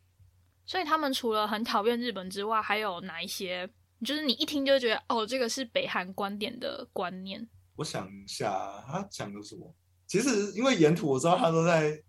[0.67, 3.69] 所以他们除了很讨厌日本之外，还有哪一些？
[4.05, 7.49] 就是你一听就觉得哦，这个是北韩观点的观念。
[7.77, 9.75] 我想一下，他讲的什么？
[10.07, 12.01] 其实因为沿途我知道他都在。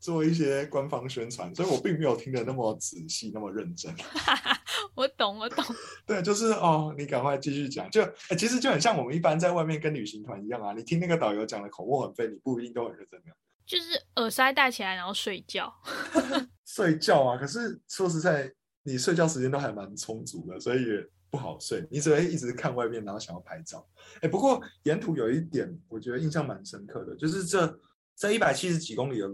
[0.00, 3.94] 做一些官方宣传，所以我并没有听得那么仔细、那么认真。
[4.96, 5.62] 我懂，我懂。
[6.06, 7.88] 对，就是哦，你赶快继续讲。
[7.90, 8.02] 就
[8.38, 13.26] 其实就很像我们一般在外面跟旅行团一样啊，你听那个导游讲的口沫很飞，你不一定都很认真的。
[13.66, 15.72] 就是耳塞戴起来，然后睡觉。
[16.64, 17.36] 睡觉啊！
[17.36, 18.50] 可是说实在，
[18.82, 21.86] 你睡觉时间都还蛮充足的，所以也不好睡。
[21.90, 23.86] 你只会一直看外面，然后想要拍照。
[24.22, 27.78] 哎，不过沿途有一点，我觉得印象蛮深刻的，就是这
[28.16, 29.28] 这一百七十几公里的。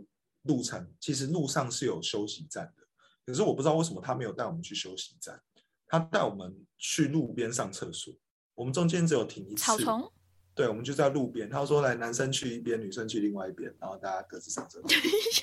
[0.47, 2.87] 路程其实路上是有休息站的，
[3.25, 5.41] 可是我不知道为什么他没有带我们去休息站，
[5.87, 8.15] 他带我们去路边上厕所。
[8.55, 9.63] 我们中间只有停一次。
[9.63, 10.11] 草丛。
[10.55, 11.51] 对，我们就在路边。
[11.51, 15.43] 他说：“来，男生去一边，女生去另外一边，然后大家各自上厕所。”等一下，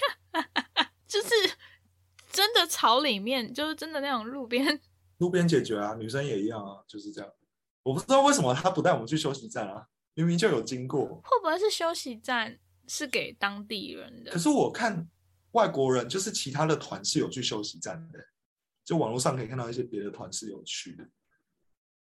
[1.08, 1.30] 就是
[2.32, 4.82] 真的草里面，就是真的那种路边。
[5.20, 7.32] 路边解决啊，女生也一样啊，就是这样。
[7.84, 9.86] 我不知道为什么他不带我们去休息站啊，
[10.16, 11.06] 明明就有经过。
[11.24, 12.58] 会不会是休息站？
[12.88, 15.08] 是给当地人的，可是我看
[15.52, 18.20] 外国人就是其他的团是有去休息站的，
[18.84, 21.08] 就网络上可以看到一些别的团是有去的，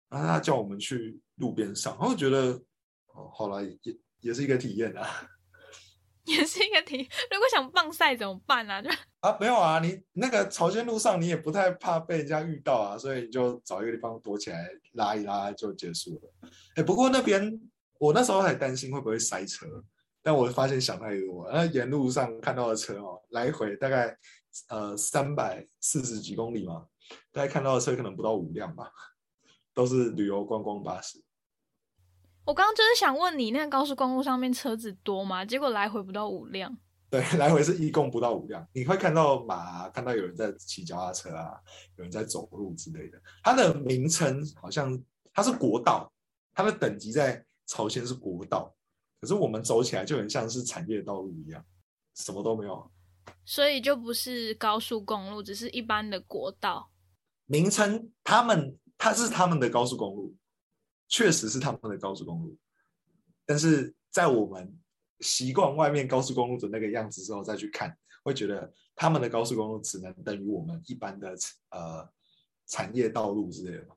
[0.09, 2.61] 然后他叫我们去路边上，然后觉得
[3.07, 5.29] 哦，好了，也也是一个体验啊，
[6.25, 6.97] 也是一个体。
[7.31, 8.79] 如果想棒赛怎么办啊？
[8.83, 8.89] 就
[9.19, 16.49] 啊，没有啊，你那个朝鲜路上你也不太怕被人家遇到啊，所以你就找一个地方躲起来拉一拉就结束了。
[16.75, 17.59] 哎，不过那边
[17.99, 19.83] 我那时候还担心会不会塞车。
[20.21, 24.17] 但我发现想太多，那沿路上看到的车哦，来回大概
[24.67, 26.85] 呃三百四十几公里嘛，
[27.31, 28.91] 大概看到的车可能不到五辆吧，
[29.73, 31.23] 都是旅游观光巴士。
[32.45, 35.45] 我刚刚就是想问你，那个高速公路上面车子多吗？
[35.45, 36.77] 结果来回不到五辆。
[37.09, 38.67] 对，来回是一共不到五辆。
[38.73, 41.59] 你会看到马，看到有人在骑脚踏车啊，
[41.95, 43.19] 有人在走路之类的。
[43.43, 44.99] 它的名称好像
[45.33, 46.11] 它是国道，
[46.53, 48.75] 它的等级在朝鲜是国道。
[49.21, 51.61] 可是我们走起来就很像是产业道路一样，
[52.15, 52.89] 什么都没有，
[53.43, 56.89] 所以就不是高速公路，只是一般的国道。
[57.45, 60.33] 名称他们它是他们的高速公路，
[61.09, 62.57] 确实是他们的高速公路。
[63.45, 64.73] 但是在我们
[65.19, 71.35] 习惯外面高速公路的那个样子之后，再去看，会觉得他们的高速公路只能等于我们一般的
[71.71, 72.09] 呃
[72.67, 73.87] 产业道路之类的。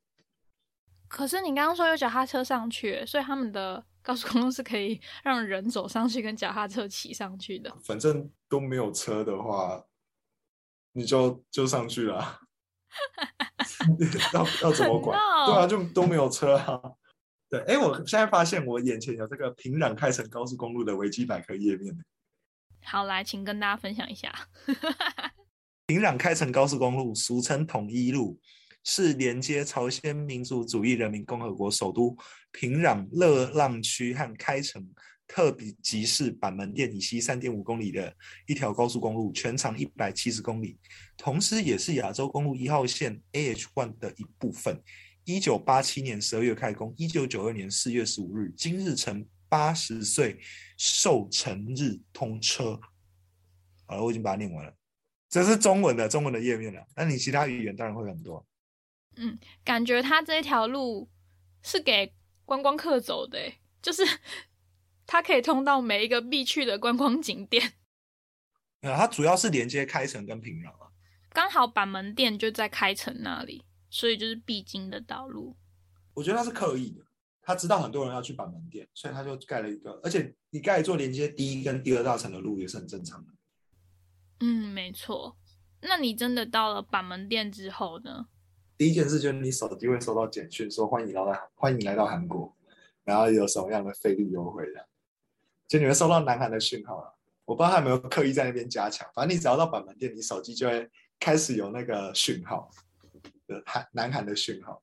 [1.06, 3.86] 可是你刚刚说有脚踏车上去，所以他们的。
[4.02, 7.74] 高速公路是可以让人走上去，跟脚踏车骑上去的。
[7.84, 9.84] 反正都没有车的话，
[10.92, 12.40] 你就就上去了。
[14.34, 15.18] 要要怎么管？
[15.46, 16.80] 对啊，就都没有车啊。
[17.48, 21.94] 对，哎，我现在发现我眼前有这个平壤开城高速公路的维基百科页面。
[22.84, 24.32] 好，来，请跟大家分享一下。
[25.86, 28.40] 平壤开城高速公路，俗称统一路。
[28.84, 32.16] 是连接朝鲜民主主义人民共和国首都
[32.50, 34.86] 平壤乐浪区和开城
[35.26, 38.14] 特比集市板门店以西三点五公里的
[38.46, 40.78] 一条高速公路，全长一百七十公里，
[41.16, 44.78] 同时也是亚洲公路一号线 AH One 的一部分。
[45.24, 50.38] 一九八七年十二月开工，一九九二年四月十五日，今日成八十岁
[50.76, 52.78] 寿辰日通车。
[53.86, 54.74] 好了，我已经把它念完了，
[55.30, 56.84] 这是中文的中文的页面了。
[56.96, 58.44] 那你其他语言当然会很多。
[59.16, 61.08] 嗯，感觉它这一条路
[61.62, 63.38] 是给观光客走的，
[63.80, 64.02] 就是
[65.06, 67.74] 它可以通到每一个必去的观光景点。
[68.80, 70.90] 呃，它主要是连接开城跟平壤啊。
[71.30, 75.56] 刚好板门店就在开城那里，所以就是必经的道路。
[76.14, 77.04] 我觉得他是刻意的，
[77.40, 83.32] 他知道很多人要去板门店，所以他就盖了一个，而且你盖一座连接第一跟第二大城的路也是很正常的。
[84.40, 85.38] 嗯，没错。
[85.80, 88.26] 那你真的到了板门店之后呢？
[88.76, 92.54] 第一件事就是你手机会收到简讯，说欢迎来到欢迎来到韩国，
[93.04, 94.86] 然后有什么样的费率优惠的，
[95.68, 97.14] 就你会收到南韩的讯号了。
[97.44, 100.88] 我不知道他有没有刻意在那边加强，反正你只要到板门店，你手机就会
[101.20, 102.70] 开始有那个讯号
[103.46, 104.82] 的韩南韩的讯号。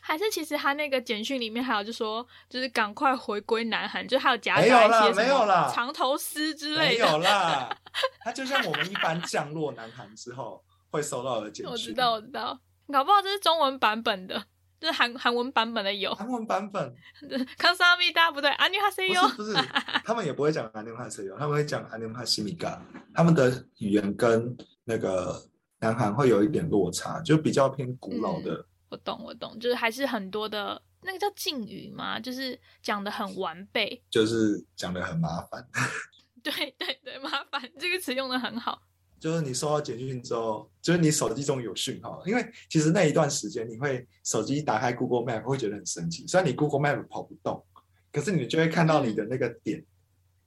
[0.00, 7.06] 还是其实他那个简讯里面还有就说，就是赶快回归南韩，就还有夹杂没有啦一些没有啦长头丝之没类的。
[7.06, 7.76] 有啦，
[8.24, 11.70] 他就像我们一般降落南韩之后会收到的简讯。
[11.70, 12.58] 我知道，我知道，
[12.92, 14.42] 搞不好这是中文版本的，
[14.80, 16.14] 就是韩韩文版本的有。
[16.14, 16.94] 韩文版本
[17.58, 19.22] 康萨米达不对，安尼哈西哟。
[19.36, 19.68] 不是不是，
[20.04, 22.82] 他们也不会讲安尼哈西哟，他们会讲安尼哈西米嘎，
[23.14, 25.40] 他们的语言跟那个
[25.80, 28.64] 南韩会有一点落差，就比较偏古老的。
[28.88, 34.02] 我懂，我懂，就是还是很多的那个叫敬语嘛，就是讲的很完备。
[34.08, 35.68] 就是讲的很麻烦，
[36.42, 38.80] 对对对，麻烦这个词用的很好。
[39.18, 47.64] 就是你收到简讯之后，就是你手机中有讯号，因为其实那一段时间你会手机打开 Google Map 会觉得很神奇，虽然你 Google Map 跑不动，
[48.12, 49.84] 可是你就会看到你的那个点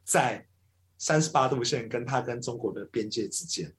[0.03, 0.45] 在
[0.97, 3.73] 三十八度线跟它跟中国的边界之间，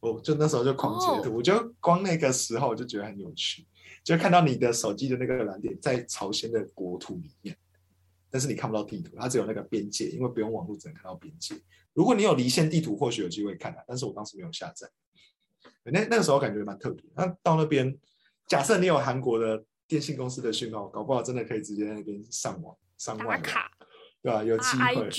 [0.00, 3.66] 我就那时候就狂截图，我就光那个时候我就觉得很有趣，
[4.02, 7.56] 就看到你的手机的那个蓝点在朝鲜的国土里面，
[8.30, 11.54] 但是你看不到地图，它只有那个边界，因为不用网络只能看到边界。
[11.98, 14.88] 如果你有离线地图，或许有机会看啊，但是我当时没有下载。
[15.82, 17.04] 那那个时候感觉蛮特别。
[17.16, 17.92] 那到那边，
[18.46, 23.68] 假设你有韩国的电信公司的讯号，搞不好真的可以直接在那边上网上打网，卡
[24.22, 25.10] 对吧、有机会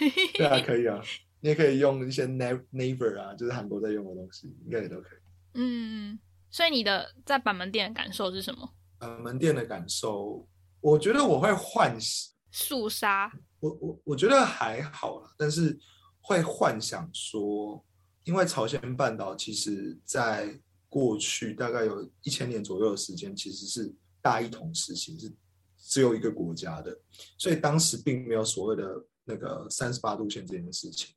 [0.32, 1.02] 对啊，可以啊。
[1.40, 5.18] 你也可以用一些 neighbor 啊，就是韩国在用的东西，应该也都可以。
[5.52, 8.72] 嗯，所以你的在板门店的感受是什么？
[9.00, 10.48] 呃，门店的感受，
[10.80, 15.78] 我觉得我会幻想，肃杀，我我我觉得还好啦，但是
[16.26, 17.84] 会幻想说，
[18.24, 25.32] 因为朝鲜半岛其实在过去大概有一千年左右的时间，其实是大一统时期，是
[25.78, 27.00] 只有一个国家的，
[27.38, 31.14] 所以当时并没有所谓的那个三十八度线这件事情，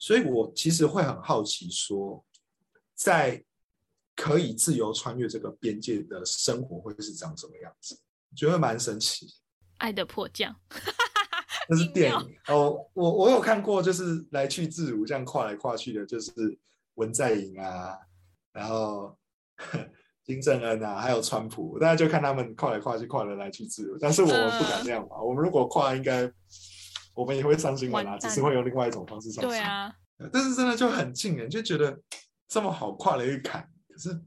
[0.00, 2.24] 所以我其实会很好奇说，
[2.96, 3.40] 在
[4.16, 7.96] 可以自由穿越这个边界的生活会是长什么样子，
[8.34, 9.32] 觉得蛮神奇。
[9.78, 10.56] 爱的迫降，
[11.70, 16.32] 那是电影哦，我我有看过，就是来去自如这样跨来跨去的，就是
[16.94, 17.98] 文在寅啊，
[18.52, 19.16] 然后
[20.24, 23.98] 金正恩啊，还有川普，大家就看他们跨来跨去，跨的来去自如。
[23.98, 26.30] 但是我们不敢这样嘛，我们如果跨，应该
[27.14, 29.58] 我们也会上新闻啊，只是会用另外一种方式上新闻。
[29.58, 29.94] 对啊，
[30.32, 32.00] 但是真的就很近人，就觉得
[32.48, 34.20] 这么好跨了一个坎，可是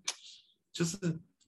[0.71, 0.97] 就是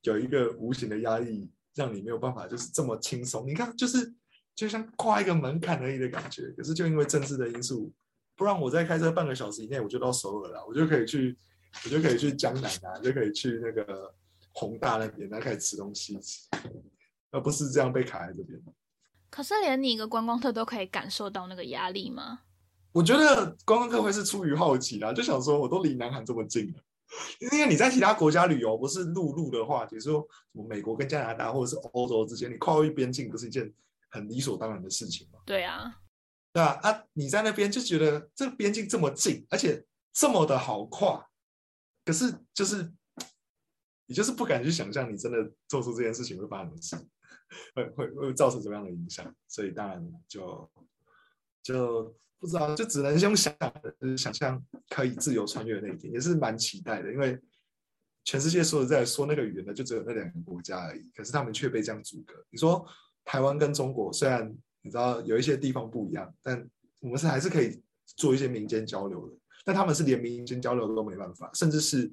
[0.01, 3.45] 有一个无形的压力，让你没有办法就是这么轻松。
[3.47, 4.13] 你看，就是
[4.59, 6.49] 就像跨一个门槛而已的感觉。
[6.57, 7.89] 可是就因为政治的因素，
[8.35, 11.37] 不然我再开车半个小时以内我就到首尔了，我就可以去，
[11.85, 14.13] 我就可以去江南啊，就可以去那个
[14.51, 16.19] 宏大那边，然后开始吃东西，
[17.31, 18.61] 而不是这样被卡在这边。
[19.29, 22.39] 可是连你一个观光客都可以感受到那个压力吗？
[22.91, 26.79] 我觉得观光客会是出于好奇啦，就想说我都离南韩这么近了，
[27.39, 33.71] 因为你在其他国家旅游不是陆路的话，比如说什么美国跟加拿大或者是欧洲之间，你跨越边境不是一件
[34.09, 35.39] 很理所当然的事情嘛？
[35.45, 36.01] 对啊，
[36.51, 36.79] 对吧？
[36.83, 41.25] 啊，你在那边就觉得这个边境这么近，而且这么的好跨，
[42.03, 42.91] 可是就是
[44.05, 47.09] 你就是不敢去想象，你真的做出这件事情会发生什么事，
[47.75, 50.71] 会会会造成什么样的影响，所以当然就
[51.61, 53.55] 就不知道，就只能用想
[53.99, 57.39] 就是想象可以自由穿越的那一天，也是蛮期待的，因为
[58.23, 62.33] 全世界说实在说那个语言的就只有那两个国家而已，可是他们却被这样阻隔。
[62.49, 62.85] 你说
[63.29, 64.51] 台湾跟中国虽然
[64.81, 66.67] 你知道有一些地方不一样，但
[66.99, 67.79] 我们是还是可以
[68.17, 72.11] 做一些民间交流的，但他们是连民间交流都没办法，甚至是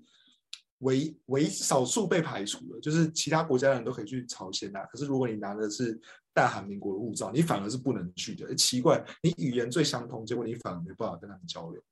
[0.80, 5.98] 唯唯少数被排除的，就是其他国家的人都可以去朝鲜啊，可是如果你拿的是
[6.34, 8.54] 大韩民国的护照，你反而是不能去的。
[8.54, 11.82] 奇怪，你语言最相通，结果你反而没办法跟他们交流，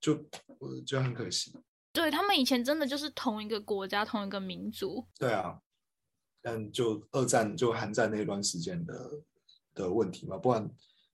[0.00, 0.14] 就
[0.58, 1.52] 我觉得很可惜。
[1.92, 5.04] 对他们以前真的就是同一个国家、同一个民族。
[5.18, 5.60] 对啊，
[6.42, 9.10] 但就二战就韩战那段时间的
[9.74, 10.70] 的问题嘛，不然，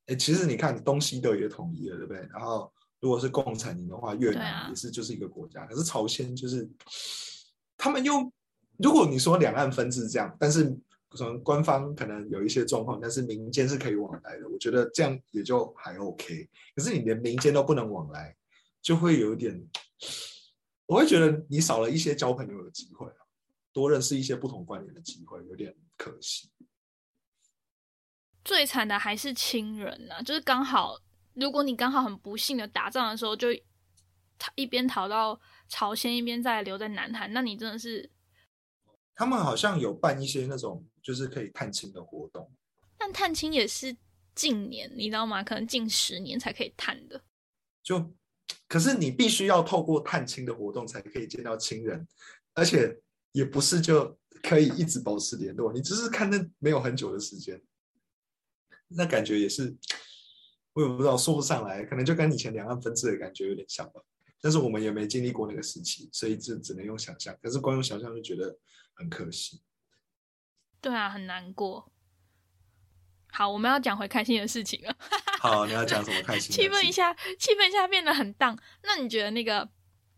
[0.07, 2.27] 哎，其实你看东西德也统一了，对不对？
[2.33, 6.69] 然后如果是共产营的话，越南也是就是一个国家，可是朝鲜就是
[7.77, 8.33] 他们又，
[8.79, 10.65] 如果你说两岸分治这样，但是
[11.09, 14.49] 可能官方可能有一些状况，但是民间是可以往来的。
[14.49, 16.49] 我觉得这样也就还 OK。
[16.75, 18.35] 可是你连民间都不能往来，
[18.83, 19.65] 就会有点，
[20.87, 23.24] 我会觉得你少了一些交朋友的机会啊，
[23.75, 26.49] 多认识一些不同观点的机会，有点可惜。
[28.43, 30.99] 最惨的还是亲人啊，就是刚好，
[31.35, 33.49] 如果你刚好很不幸的打仗的时候，就
[34.39, 38.11] 他一边逃到朝鲜，一边再留在南韩，那你真的是。
[39.17, 42.51] 他们好像有办一些那种就是可以探亲的活动，
[42.99, 43.97] 但探亲也是
[44.35, 45.43] 近年，你知道吗？
[45.43, 47.23] 可能近十年才可以探的。
[47.83, 48.13] 就，
[48.67, 52.07] 可是你必须要透过探亲的活动才可以见到亲人，
[52.55, 53.01] 而且
[53.35, 57.61] 也不是就可以一直保持联络，你只是看那没有很久的时间，
[58.89, 59.77] 那感觉也是，
[60.73, 64.01] 我也不知道说不上来，可能就跟以前两岸分治的感觉有点像吧。
[64.41, 67.37] 但是我们也没经历过那个时期，所以就只能用想象。
[67.43, 68.59] 可是光用想象就觉得。
[68.97, 69.61] 很可惜，
[70.81, 71.93] 对啊，很难过。
[73.33, 74.97] 好，我们要讲回开心的事情了。
[75.41, 76.55] 好，你要讲什么开心？
[76.55, 78.57] 气氛一下，气氛一下变得很荡。
[78.85, 79.69] 那你觉得那个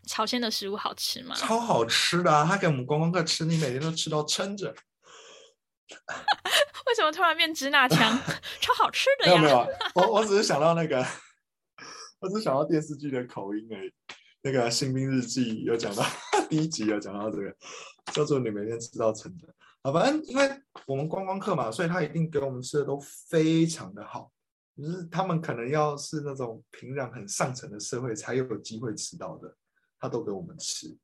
[0.07, 1.35] 朝鲜的食物好吃吗？
[1.35, 4.73] 超好吃的，啊他给我们观光客吃，你每天都吃到撑着。
[6.87, 8.17] 为什么突然变支那腔？
[8.61, 9.41] 超好吃的呀！
[9.41, 11.05] 没有没有，我我只是想到那个，
[12.19, 13.91] 我只是想到电视剧的口音而已。
[14.41, 16.03] 那个《新兵日记》有讲到
[16.49, 17.55] 第一集有讲到这个。
[18.13, 20.49] 叫做你每天吃到撑的啊，反正因为
[20.85, 22.97] 我们观光客嘛，所以他一定给我们吃的都
[23.29, 24.31] 非常的好。
[24.77, 29.53] 就是他们可能要是那种平壤很上层的社会才有机会吃到的，
[29.99, 30.97] 他都给我们吃。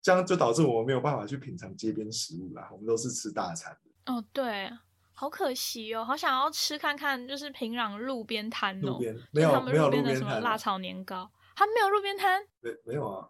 [0.00, 4.12] 这样就导致我们没有办法去品尝街边食物啦，我们都是吃大餐的。
[4.12, 4.70] 哦，对，
[5.12, 13.28] 好可惜哦，好想要吃看看，就是平壤路边摊哦，路边没有没有路边摊，辣炒年糕，他没有路边摊，没没有啊，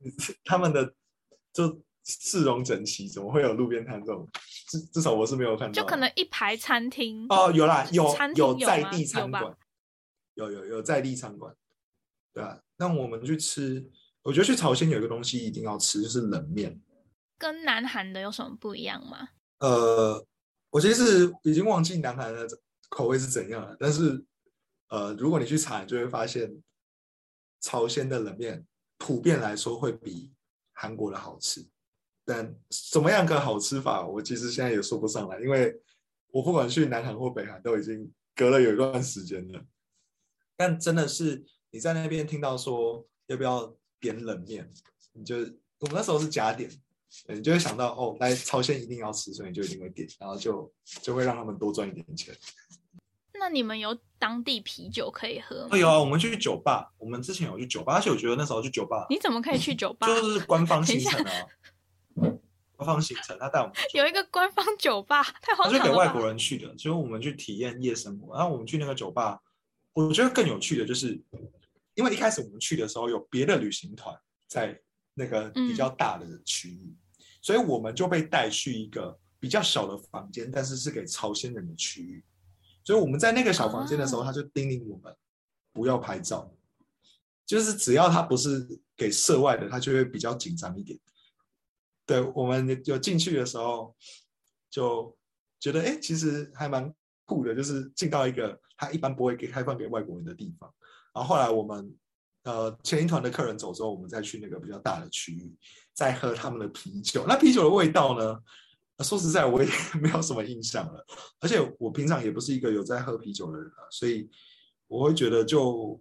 [0.44, 0.94] 他们的。
[1.52, 4.24] 就市容整齐，怎么会有路边摊这种？
[4.68, 5.82] 至至少我是没有看到。
[5.82, 8.04] 就可能一排餐厅哦，有啦，有
[8.36, 9.52] 有在地餐馆，
[10.34, 11.52] 有有有在地餐馆，
[12.40, 12.58] 对啊。
[12.76, 13.84] 那我们去吃，
[14.22, 16.80] 我觉得去朝鲜有一个东西一定要吃，就是冷面。
[17.38, 19.28] 跟南韩的有什么不一样吗？
[19.58, 20.26] 呃，
[20.70, 22.48] 我其实已经忘记南韩的
[22.88, 24.24] 口味是怎样了，但是
[24.88, 26.62] 呃，如果你去查，你就会发现
[27.60, 28.66] 朝鲜的冷面
[28.96, 30.32] 普遍来说会比。
[30.72, 31.62] 韩国的好吃，
[32.24, 32.58] 但
[32.90, 35.78] 怎么样个好吃法，我其实现在也说不上来，因为
[36.28, 39.62] 我不管去南韩或北韩，都已经隔了有一段时间了。
[40.56, 44.70] 但真的是你在那边听到说要不要点冷面，
[45.12, 45.36] 你就
[45.78, 46.70] 我们那时候是加点，
[47.28, 52.34] 你就会想到哦，来朝鲜一定要吃，所以你就一定会点，然后就就会让他们多赚一点钱。
[53.34, 55.78] 那你们有当地啤酒可以喝吗？
[55.78, 60.06] 有啊，我们去酒吧，我们之前有去酒吧，而且我觉得那时候去酒吧，你怎么可以去酒吧？
[60.06, 61.32] 就是官方行程啊
[62.76, 65.78] 官方行程，他带我们有一个官方酒吧，太荒唐了。
[65.78, 68.34] 就给外国人去的，所以我们去体验夜生活。
[68.34, 69.40] 然后我们去那个酒吧，
[69.92, 71.18] 我觉得更有趣的就是，
[72.00, 74.80] 因为一开始我们去的时候有别的旅行团在
[75.12, 76.96] 那个比较大的区域，
[77.42, 82.24] 所以我们就被带去一个比较小的房间，但是是给朝鲜人的区域。
[82.82, 85.14] 所以我们在那个小房间的时候，他就叮咛我们
[85.74, 86.50] 不要拍照，
[87.44, 90.98] 就是只要他不是给涉外的，他就会比较紧张一点。
[92.06, 93.94] 对我们有进去的时候，
[94.70, 95.14] 就
[95.58, 96.90] 觉得哎，其实还蛮
[97.26, 100.72] 酷的，就是进到一个他一般不会给开放给外国人的地方。
[101.12, 101.94] 然后后来我们
[102.44, 105.54] 呃前一团的客人走之后，我们再去那个比较大的区域，
[105.92, 107.24] 再喝他们的啤酒。
[107.26, 108.38] 那啤酒的味道呢？
[109.02, 111.02] 说实在，我也 没有什么印象了，
[111.40, 114.28] 而且我平常也不是一个有在喝啤酒的人啊，所以
[114.88, 115.98] 我会觉得就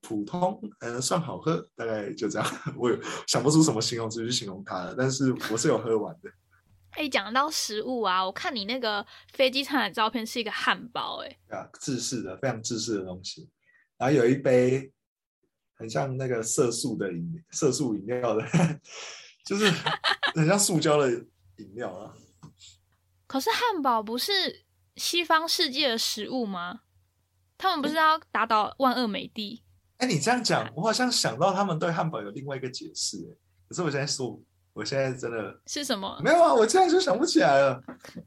[0.00, 2.48] 普通，呃，算好喝，大概就这样。
[2.78, 2.90] 我
[3.26, 6.30] 想不出什么形容词去形容它了，但是我是有喝完的。
[6.96, 13.50] 哎，讲到食物啊，我看你那个飞机餐的照片是一个汉堡，哎，啊，制式的，非常制式的东西，
[14.00, 14.90] 然后有一杯
[15.74, 18.42] 很像那个色素的饮色素饮料的，
[19.44, 19.70] 就是
[20.34, 22.14] 很像塑胶的饮料啊。
[23.26, 24.64] 可是汉堡不是
[24.96, 26.80] 西方世界的食物吗？
[27.58, 29.62] 他们不是要打倒万恶美帝？
[29.98, 33.18] 哎，你这样讲， 我好像想到他们对汉堡有另外一个解释。
[33.18, 33.36] 哎，
[33.68, 34.42] 可是我现在说，
[34.72, 36.18] 我现在真的是什么？
[36.24, 37.82] 没有啊，我现在就想不起来了。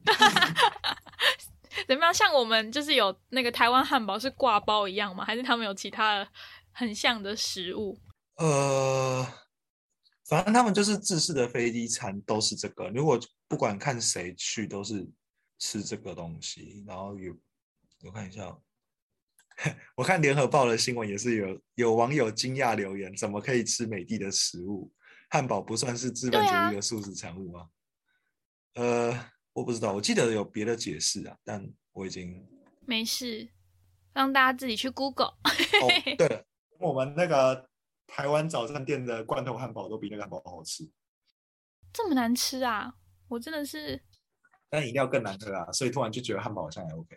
[1.88, 2.12] 怎么样？
[2.14, 5.24] 像我们就是有那个台湾汉堡是挂包一样吗？
[5.24, 6.28] 还是他们有其他的
[6.72, 7.98] 很像的食物？
[8.36, 9.26] 呃。
[10.26, 12.88] 反正他们就是自式的飞机餐，都是这个。
[12.88, 15.06] 如果不管看谁去，都是
[15.58, 16.82] 吃这个东西。
[16.88, 17.36] 然后有，
[18.04, 18.56] 我看一下，
[19.94, 24.90] 我看联合报的新闻也是有有网友惊讶留言：怎么可以吃美的的食物？
[25.28, 27.68] 汉堡不算是资本主义的素食产物吗？
[28.76, 32.46] 呃，我不知道，我记得有别的解释啊，但我已经
[32.86, 33.48] 没事，
[34.12, 35.28] 让大家自己去 Google。
[35.28, 35.88] 哦，
[36.18, 36.44] 对了，
[36.78, 37.68] 我们那个
[38.06, 40.90] 台湾早餐店的罐头汉堡都比那个汉堡好吃，
[41.92, 42.94] 这么难吃啊！
[43.28, 44.02] 我真的是
[44.68, 47.16] 但饮料更难喝啊，所以突然就觉得汉堡好像还 OK。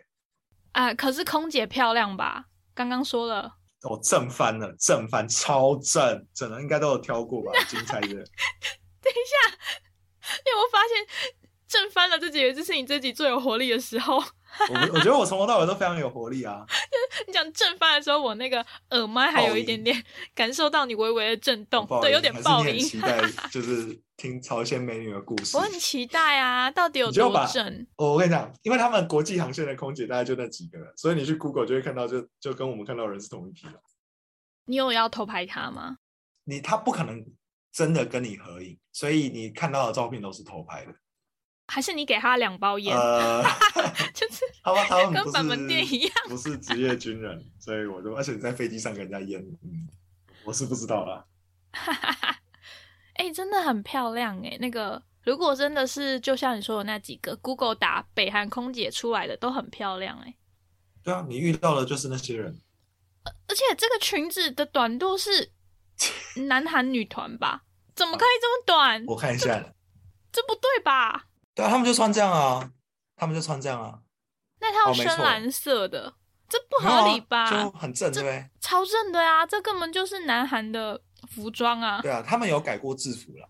[0.72, 2.46] 啊，可是空姐漂亮吧？
[2.72, 8.06] 刚刚说了，哦，正翻了，正翻超正，整的应该都有挑过吧， 精彩的。
[8.06, 9.58] 等一下，
[10.22, 14.16] 你有没有发现正翻了这几个字是你自己最有活力的时候？
[14.70, 16.64] 我我觉得我从头到尾都非常有活力啊。
[17.26, 20.02] 你讲震翻的时候，我那个耳麦还有一点点
[20.34, 22.78] 感受到你微微的震动，对，有点爆音。
[22.78, 23.20] 期待
[23.52, 25.62] 就是听朝鲜美女的故事我。
[25.62, 27.86] 很期待啊，到底有多你就把正？
[27.96, 33.74] 哦我跟你讲，因为他们国际航线的空姐大概就那几个人，所以你去 Google 就会看到就，就跟我们看到的人是同一批的。
[34.64, 35.98] 你有要偷拍他吗？
[36.44, 37.22] 你他不可能
[37.70, 40.94] 真的跟你合影，所以你看到的照片都是偷拍的。
[41.68, 42.96] 还是你给他两包烟？
[42.96, 43.42] 呃，
[44.14, 49.86] 就是 他们他们不跟板门店一样不是职业军人，所以我就而且你在飞机上给人家烟，嗯，
[50.44, 51.24] 我是不知道啦。
[53.14, 60.34] 哎、真的很漂亮哎、那个如果真的是就像你说的那几个，Google 打北韩空姐出来的都很漂亮哎、
[61.02, 62.58] 对啊，你遇到的就是那些人。
[63.46, 65.50] 而且这个裙子的短度是
[66.46, 67.64] 南韩女团吧？
[67.94, 69.04] 怎么可以这么短？
[69.06, 69.46] 我看一下，
[70.32, 71.26] 这不对吧？
[71.58, 72.70] 对啊，他们就穿这样啊，
[73.16, 73.98] 他们就穿这样啊，
[74.60, 76.14] 那套深蓝色的，
[76.48, 77.50] 这不没有啊合理吧？
[77.50, 78.48] 就很正，对不对？
[78.60, 82.00] 超正的呀、这根本就是南韩的服装啊！
[82.00, 83.48] 对啊，他们有改过制服了，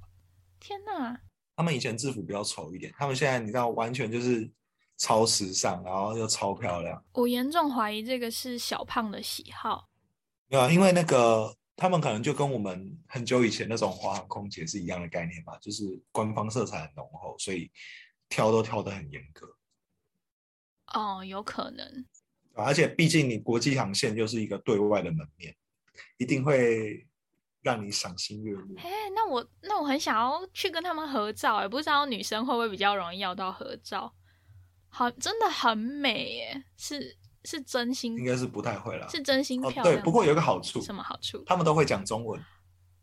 [0.59, 1.21] 天哪！
[1.55, 4.51] 他们以前制服比较丑一点，他们现在你知道完全就是
[4.97, 7.05] 超时尚，然后又超漂亮。
[7.13, 9.87] 我严重怀疑这个是小胖的喜好。
[10.49, 17.71] 对啊，因为那个他们可能就跟我们很久以前那种华航空姐是一样的概念吧，就是官方色彩很浓厚，所以
[18.29, 19.47] 挑都挑得很严格。
[20.93, 22.05] 哦，有可能。
[22.55, 25.55] 而且毕竟你国际航线又是一个对外的门面，
[26.17, 27.07] 一定会
[27.63, 28.75] 让你赏心悦目。
[28.79, 34.13] 哎，那我那我很想要去跟他们合照，也，不知道女生会不会比较容易要到合照？
[34.89, 39.07] 好，真的很美耶，是是真心，应该是不太会啦。
[39.09, 39.97] 是真心哦，漂亮。
[39.97, 42.43] 对，不过有一个好处，什么好处他们都会讲中文，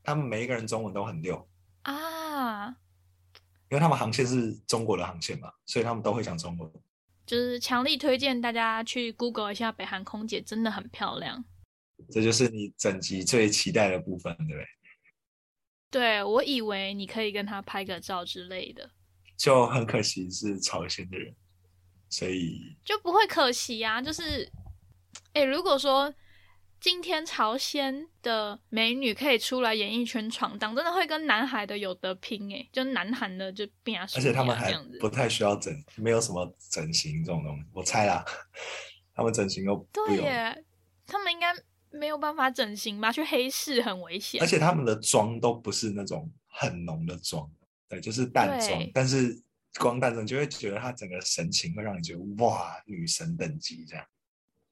[0.03, 1.47] 他们每一个人中文都很溜，
[1.83, 2.67] 啊？
[3.69, 6.71] 因为他们航线是中国的航线嘛，所以他们都会讲中文。
[7.25, 11.43] 就是强力推荐大家去 Google 一下北韩空姐，真的很漂亮。
[12.11, 14.65] 这就是你整集最期待的部分，对不对？
[15.89, 18.87] 对我以为你可以跟他拍个照之类的，
[19.37, 21.33] 就很可惜是朝鲜的人，
[22.17, 24.49] 所以就不会可惜啊、就是，
[25.33, 26.13] 哎，如果说
[26.79, 35.09] 今天朝鲜的美女可以出来演艺圈闯荡，真的会跟南海的有得拼哎，就南韩的就变啊，而且他们还不。
[35.09, 38.23] 太需要整，没有什么整形这种东西，我猜啦，
[39.13, 40.63] 他们整形又不用，对耶，
[41.05, 41.53] 他们应该
[41.89, 43.11] 没有办法整形吧？
[43.11, 44.41] 去黑市很危险。
[44.41, 47.49] 而且他们的妆都不是那种很浓的妆，
[47.89, 49.41] 对，就是淡妆，但是
[49.79, 54.05] 光诞生就会觉得她整个神情会让你觉得哇，女神等级这样。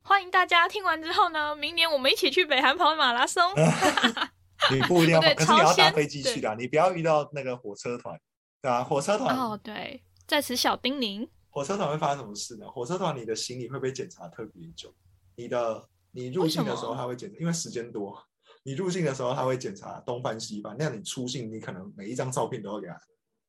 [0.01, 3.41] 欢迎大家听完之后呢，明年我们一起去北韩跑马拉松。
[4.71, 8.17] 你不一定要可是你要搭飞机去的啊，你不要遇到那个火车团，
[8.61, 12.65] 对啊，火车团哦，对，在此小叮咛，火车团会发生什么事呢？
[12.69, 14.93] 火车团你的行李会被检查特别久，
[15.35, 18.17] 你的你入境的时候他会检查，因为时间多，
[18.63, 22.97] 你入境的时候他会检查东翻西翻，那样你出境你可能每一张照片都要给他。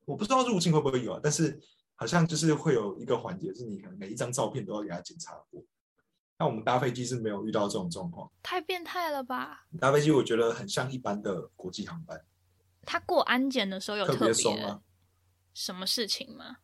[0.05, 1.59] 我不知道入境会不会有啊，但是
[1.94, 5.62] 好像就是会有一个环节是你可能每一张照片都要给他检查过。
[6.38, 9.66] 那我们搭飞机是没有遇到这种状况，太变态了吧？
[9.78, 12.20] 搭飞机我觉得很像一般的国际航班，
[12.82, 14.80] 他过安检的时候有特特别松啊。
[15.55, 16.57] 什么事情吗？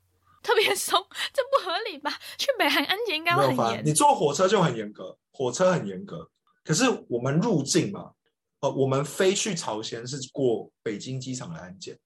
[0.42, 0.98] 特别松，
[1.32, 2.10] 这不合理吧？
[2.36, 3.92] 去北韩安检应该很严你。
[3.92, 6.28] 坐火车就很严格，火车很严格。
[6.64, 8.12] 可是我们入境嘛，
[8.60, 11.96] 呃，我们飞去朝鲜是过北京机场的安检，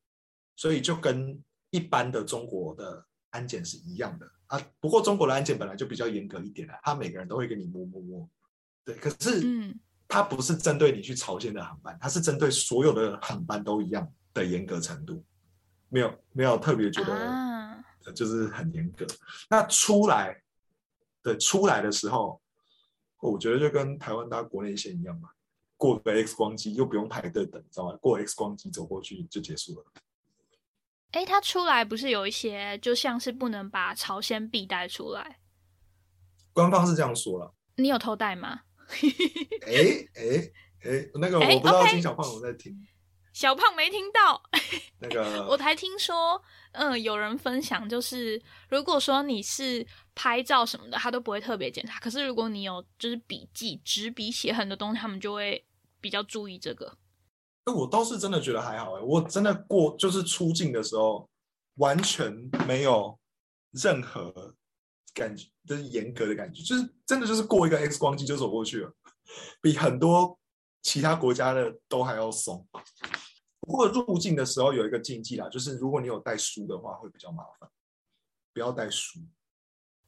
[0.57, 4.61] 所以就跟一般的中国的安检是一样的啊。
[4.81, 8.29] 不过中国的安检本来就比较严格一点啦，他每个人都会给你摸摸摸。
[8.85, 15.25] 对，可是嗯，他不是针对你去朝鲜的航班，他是针对所有的航班都一样的严格程度，
[15.89, 17.55] 没有没有特别觉得。
[18.15, 19.07] 就是很严格。
[19.49, 20.39] 那出来，
[21.23, 22.39] 对，出来的时候，
[23.19, 25.31] 我觉得就跟台湾搭国内线一样嘛，
[25.79, 27.97] 过个 X 光机又不用排队等，知道吗？
[28.03, 29.87] 过 X 光机走过去就结束了。
[31.15, 35.39] 哎，他出来不是有一些就像是不能把朝鲜币带出来？
[36.53, 37.55] 官方是这样说了。
[37.77, 38.63] 你有偷带吗？
[39.65, 39.73] 哎
[40.17, 40.51] 哎
[40.83, 42.77] 哎，那个哎我不知道小胖我在听。
[43.33, 44.43] 小胖没听到。
[44.99, 46.43] 那个 我才听说，
[46.73, 49.87] 嗯，有人分享，就是如果说你是
[50.17, 52.01] 拍照什么的，他都不会特别检查。
[52.01, 55.65] 可是如果你有就是笔记、纸笔写很多东西，他们就会
[56.01, 56.99] 比较注意这个。
[57.65, 61.27] 哎，我倒是真的觉得还好哎，我真的过就是出境的时候，
[61.77, 62.31] 完全
[62.69, 63.19] 没有
[63.71, 64.55] 任何
[65.15, 68.93] 感觉，就是严格的感觉，就是真的就是过一个 X 光机就走过去了，
[69.63, 70.39] 比很多
[70.83, 72.67] 其他国家的都还要松。
[73.61, 77.71] 不过入境的时候有一个禁忌啦，就是如果你有带书的话会比较麻烦，
[78.53, 79.21] 不要带书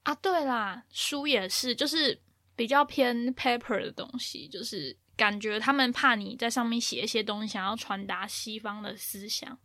[0.02, 0.14] 啊。
[0.16, 2.20] 对啦，书也是，就是
[2.54, 4.94] 比较偏 paper 的东西，就是。
[5.16, 9.58] 感觉他们怕你在上面写一些东西，想要传达西方的思想。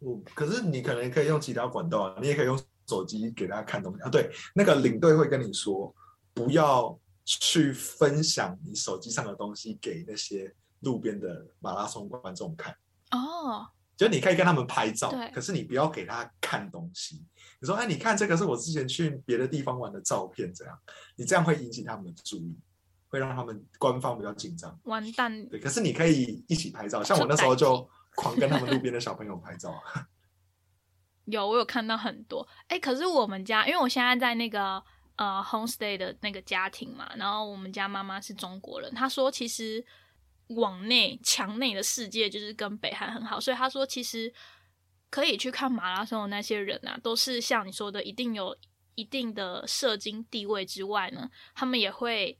[0.00, 4.08] 嗯，可是你可能可以用其他管道啊，你也可以用手机给大家看东西啊。
[4.08, 5.94] 对，那个领队会跟你说，
[6.32, 12.74] 不要去分享你手机上的东西给那些路边的马拉松观众看。
[13.10, 13.66] 哦，
[13.96, 17.22] 就你可以跟他们拍照，对，可是你不要给他看东西。
[17.60, 20.78] 你说，哎，你看这个是我之前去别的地方玩的照片，这样，
[21.16, 22.56] 你这样会引起他们的注意。
[23.08, 25.46] 会让他们官方比较紧张，完蛋。
[25.48, 29.74] 对，可是你可以一起拍照，像我那时候就狂跟他们路边的小朋友拍照。
[31.24, 32.46] 有，我有看到很多。
[32.68, 34.82] 哎，可是我们家，因为我现在在那个
[35.16, 39.84] 呃 homestay 的那个家庭嘛，然后我们家妈妈是中国人，她说其实
[40.48, 44.32] 往内墙内的世界就是跟北韩很好，所以她说其实
[45.10, 48.56] 可以去看马拉松的那些人啊，都是像你说的，一定有
[48.94, 52.38] 一定的社经地位之外呢，他们也会。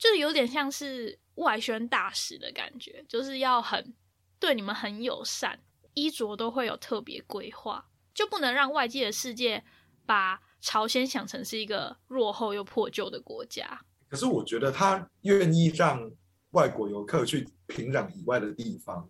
[0.00, 3.94] 就是有点像是外宣大使的感觉，就是要很
[4.38, 5.60] 对你们很友善，
[5.92, 9.62] 衣着都会有特别规划，就不能让外界的世界
[10.06, 13.84] 把朝鲜想成是一个落后又破旧的国家。
[14.08, 16.10] 可是我觉得他愿意让
[16.52, 19.06] 外国游客去平壤以外的地方，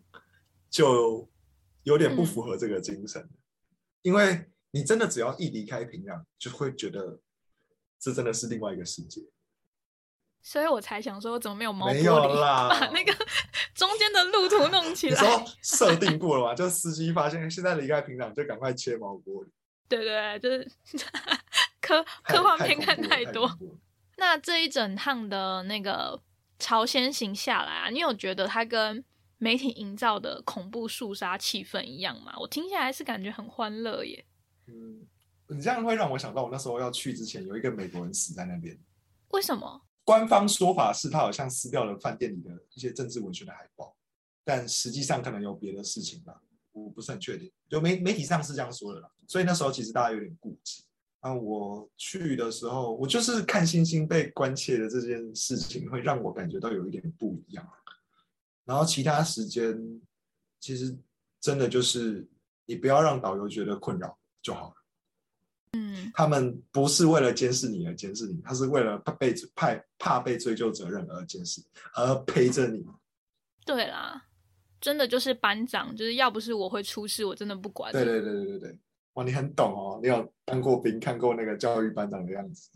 [0.68, 1.30] 就
[1.84, 3.30] 有点不符合这个精神，
[4.02, 7.20] 因为你真的只要一离开平壤，就会觉得
[8.00, 9.22] 这真的是另外一个世界。
[10.42, 13.12] 所以我才想说，怎么没有毛玻璃 把那个
[13.74, 15.20] 中间的路途弄起来？
[15.20, 16.54] 你说设定过了吗？
[16.54, 19.48] 就司机发现现在离开平壤，就赶快切毛玻璃。
[19.88, 20.04] 对
[20.38, 20.70] 对，就是
[21.80, 23.50] 科科幻片看太多。
[24.16, 26.20] 那这一整趟的那个
[26.58, 29.04] 朝鲜行下来啊，你有觉得它跟
[29.38, 32.34] 媒体营造的恐怖肃杀气氛一样吗？
[32.38, 34.24] 我听下来是感觉很欢乐耶。
[34.68, 35.06] 嗯，
[35.48, 38.78] 你这样会让我想到，我那时候要去之前，有一个美国人死在那边。
[39.30, 39.82] 为什么？
[40.10, 43.96] 官方说法是他好像撕掉了饭店里的一些政治文学的海报，
[44.42, 46.42] 但实际上可能有别的事情吧，
[46.72, 47.48] 我不是很确定。
[47.68, 50.82] 就媒媒体上是这样说的啦，所以那时候其实大家有点顾忌。
[51.20, 57.64] 啊，我去的时候，我就是看星星被关切的这件事情，会让我感觉到有一点不一样。
[58.64, 59.78] 然后其他时间，
[60.58, 60.98] 其实
[61.40, 62.28] 真的就是
[62.66, 64.79] 你不要让导游觉得困扰就好了。
[65.72, 71.62] 嗯，他们不是为了监视你而监视你，他是为了怕被怕怕被追究责任而监视，
[71.94, 72.84] 而陪着你。
[73.64, 74.26] 对啦，
[74.80, 77.92] 真的就是班长，就是要不是我会出事，我真的不管。
[77.92, 78.78] 对对对对对对，
[79.12, 82.70] 哇，你很懂哦，你有当过兵，看过那个教育班长的样子。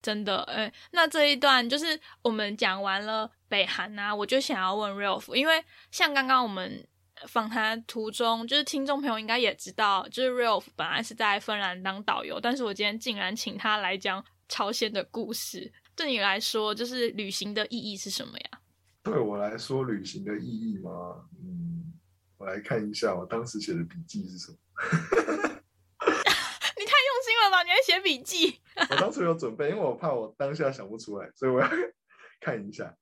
[0.00, 6.86] 真的，哎，那这一段就是我们讲完了北韩啊，我就想要问 Ralph，因为像刚刚我们。
[7.28, 15.72] 访谈途中，就是听众朋友应该也知道，就是 Ralph 本来是在芬兰当导游，但是我今天竟然请他来讲朝鲜的故事。
[15.94, 18.50] 对你来说，就是旅行的意义是什么呀？
[19.02, 21.24] 对我来说，旅行的意义吗？
[21.42, 21.92] 嗯，
[22.38, 24.56] 我来看一下我当时写的笔记是什么。
[26.76, 27.62] 你太用心了吧？
[27.62, 28.60] 你还写笔记？
[28.88, 31.68] 我当初有准备，因为我怕我当下想不出来，所以我要
[32.40, 32.96] 看一下。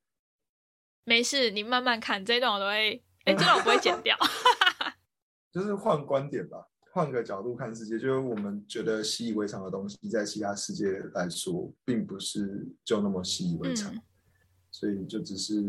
[1.05, 3.05] 没事，你慢慢看，这一段我都会。
[3.29, 4.17] 哎，这种不会剪掉，
[5.53, 7.99] 就是换观点吧，换个角度看世界。
[7.99, 13.95] 就是我们觉得习以为常的东西，在其他世界来说，并不是就那么习以为常。
[14.71, 15.63] 所以就只是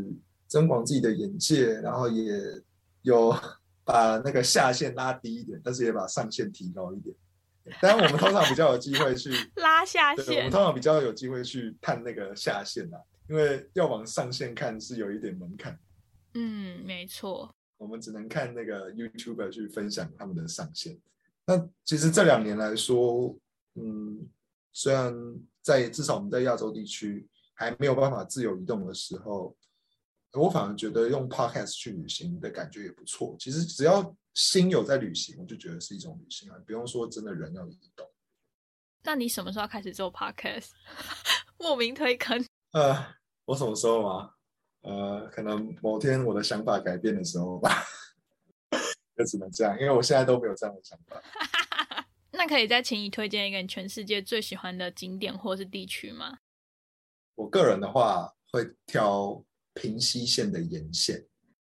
[0.47, 2.39] 增广自己的眼界，然后也
[3.01, 3.35] 有
[3.83, 7.15] 把那个下限拉低一点，但是也把上限提高一点。
[7.81, 12.97] 当然，我们通常比较有机会去拉下限，我们通常比较有机会去探那个下限啊，
[13.27, 15.77] 因为要往上限看是有一点门槛。
[16.41, 17.53] 嗯，没错。
[17.77, 20.97] 我们只能看那个 YouTuber 去分享他们的上限。
[21.45, 23.35] 那其实这两年来说，
[23.75, 24.29] 嗯，
[24.71, 25.13] 虽然
[25.61, 29.53] 在至少我们在亚洲地区还没有办法自由移动的时候，
[30.33, 33.35] 我反而觉得用 Podcast 去旅行的感觉也不错。
[33.37, 38.07] 其实只要心有在旅行，我就觉得是一种旅行啊，不用说真的人要移动。
[39.03, 40.69] 那你什么时候开始做 Podcast？
[41.57, 42.45] 莫名推坑。
[42.71, 43.15] 呃，
[43.45, 44.31] 我什么时候吗？
[44.81, 47.83] 呃，可能某天我的想法改变的时候吧。
[49.17, 51.21] 就只能这样，因为我现在都没有这样的想法。
[52.31, 56.37] 那可以再请你推荐一个你全世界最喜欢的景点或是地区吗？
[57.35, 61.25] 我个人的话会挑平西线的沿线，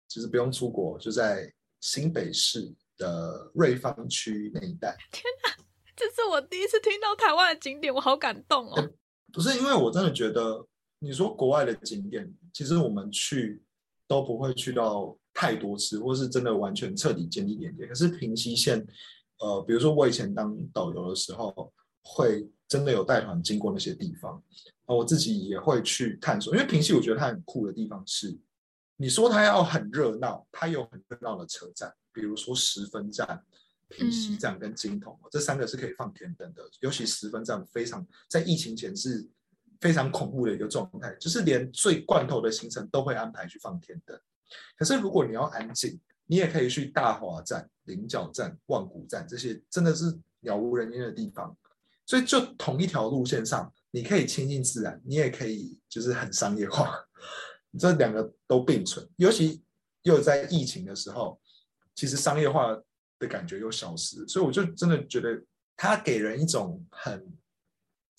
[0.07, 1.51] 就是不用出国，就在
[1.81, 4.95] 新北市的瑞芳区那一带。
[5.11, 8.93] 天哪，这是我第一次听到台湾的景点，我好感动哦！
[9.33, 10.65] 不是因为我真的觉得，
[11.03, 13.61] 你说国外的景点，其实我们去
[14.07, 17.87] 都不会去到太多次，或是真的完全彻底建立连接。
[17.87, 18.87] 可是平溪线。
[19.39, 21.73] 呃，比如说我以前当导游的时候，
[22.03, 24.39] 会真的有带团经过那些地方，
[24.85, 26.53] 我自己也会去探索。
[26.53, 28.37] 因为平溪我觉得它很酷的地方是，
[28.97, 33.43] 你说它要很热闹，它有很热闹的车站，比如说十分站、
[33.89, 36.61] 平西站跟金筒，这三个是可以放天灯的。
[36.81, 39.27] 尤其十分站非常在疫情前是
[39.81, 44.17] 非常恐怖的一个状态，就是连最罐头的行程都会安排去放天灯。
[44.77, 51.57] 可是如果你要安静，你也可以去大华站、菱角站、万古站这些真的是鸟无人烟的地方，
[52.05, 56.95] 所以就同一条路线上，你可以亲近自然，你也可以就是很商业化，
[57.77, 59.05] 这两个都并存。
[59.17, 59.63] 尤其
[60.03, 61.41] 又在疫情的时候，
[61.95, 62.77] 其实商业化
[63.19, 65.41] 的感觉又消失，所以我就真的觉得
[65.75, 67.25] 它给人一种很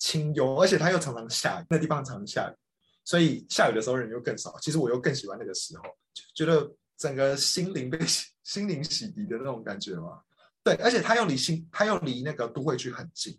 [0.03, 2.53] 清幽，而且它又常常下雨，那地方常常下雨，
[3.05, 4.57] 所以下雨的时候人又更少。
[4.59, 5.83] 其实我又更喜欢那个时候，
[6.35, 6.69] 觉得。
[6.95, 7.99] 整个心灵被
[8.43, 10.21] 心灵洗涤的那种感觉嘛，
[10.63, 13.37] 对，而且它又离新，它又离那个都会区很近。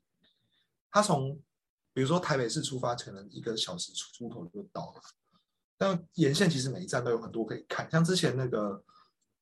[0.91, 1.41] 它从
[1.95, 5.01] 比如说台北市出发，可能一个小时出出头就到了。
[5.79, 8.83] 但沿线其实每一站都有很多可以看，像之前那个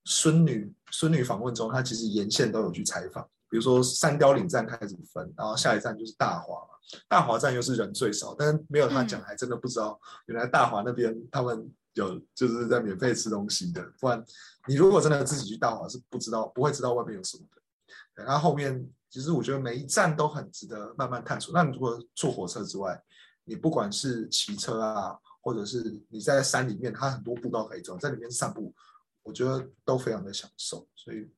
[0.05, 3.29] 孙女孙女访问中，她其实沿线都有去采访。
[3.53, 6.75] 比如说三雕岭站开始分，然后下一站就是大华嘛，
[7.07, 11.71] 大华站又是人最少，但是没有他讲，还真的不知道原来大华那边他们。
[11.95, 14.25] 有就是在免费吃东西的，不然
[14.67, 18.25] 你如果真的自己去大华是不知道不会知道外面有什么的。
[18.25, 21.53] 然后后面其实我觉得每一站都很值得慢慢探索。
[21.53, 22.99] 那你如果坐火车之外，
[23.45, 28.75] 你不管是骑车啊，或者是你在山里面，它很多步道可以走，在里面散步，
[29.23, 30.89] 我觉得都非常的享受。
[30.97, 31.31] 所以，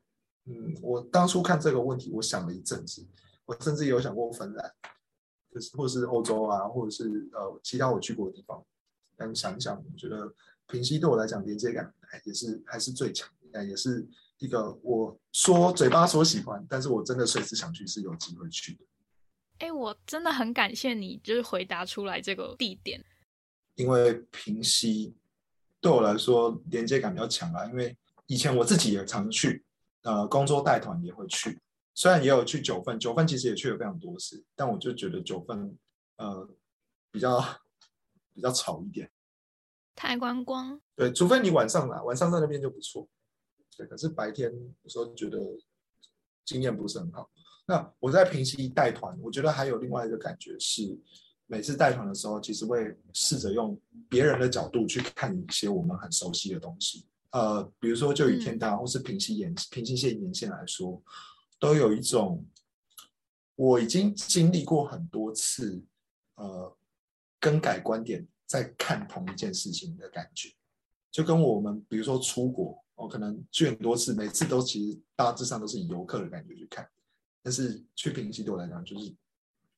[0.46, 3.06] 嗯，我当初看这个问题，我想了一阵子，
[3.46, 4.72] 我甚至有想过芬兰，
[5.50, 8.64] 就是或是欧洲啊，或者是呃其他我去过的地方。
[9.16, 10.34] 但想想，我觉得
[10.66, 11.92] 平息对我来讲连接感
[12.24, 13.28] 也是还是最强，
[13.68, 14.06] 也是
[14.38, 18.84] 一个我说嘴巴说喜欢，但是我真的随时想去是有机会去的。
[19.58, 23.02] 哎，我真的很感谢你，就是回答出来这个地点，
[23.76, 25.14] 因为平息
[25.80, 27.64] 对我来说连接感比较强啊。
[27.66, 29.64] 因为以前我自己也常去，
[30.04, 31.60] 呃，工作带团也会去，
[31.92, 35.76] 虽然也有去九份，九份其实也去了非常多次，但我就觉得九份
[36.16, 36.48] 呃
[37.10, 37.44] 比较。
[38.36, 39.08] 比较吵一点，
[39.94, 40.80] 太观光。
[40.96, 43.08] 对，除非你晚上来，晚上在那边就不错。
[43.76, 44.52] 对，可是白天
[44.82, 45.38] 有时候觉得
[46.44, 47.30] 经验不是很好。
[47.64, 50.98] 那我在平西带团，我觉得还有另外一个感觉是，
[51.46, 57.06] 每次带团的时候，其实会试着用别人的角度去看一些我们很熟悉的东西。
[57.34, 61.02] 呃，比如说就以天大或是平行沿平行线沿线来说，
[61.58, 62.46] 都有一种
[63.56, 65.84] 我已经经历过很多次，
[66.36, 66.76] 呃。
[67.40, 70.48] 更改观点，在看同一件事情的感觉，
[71.10, 76.88] 就跟我们比如说出国，我可能去很多次，每次都其实大致上都是以游客的感觉去看，
[77.42, 79.14] 但是去平西对我来讲，就是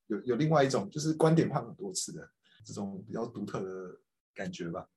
[0.07, 2.31] 有有另外一种，就是观点换很多次的
[2.65, 4.01] 这种比较独特的
[4.33, 4.89] 感觉吧。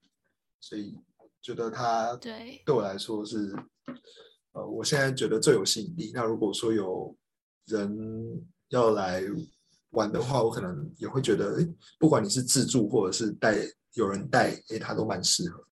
[0.59, 0.95] 所以
[1.41, 3.55] 觉得它对对我来说是，
[4.53, 6.11] 呃，我现在觉得最有吸引力。
[6.13, 7.15] 那如果说有
[7.65, 7.97] 人
[8.69, 9.23] 要来。
[9.93, 11.67] 玩的话，我可能也会觉得，哎，
[11.97, 13.55] 不管你是自助或者是带
[13.93, 15.65] 有人带，哎，它都蛮适合。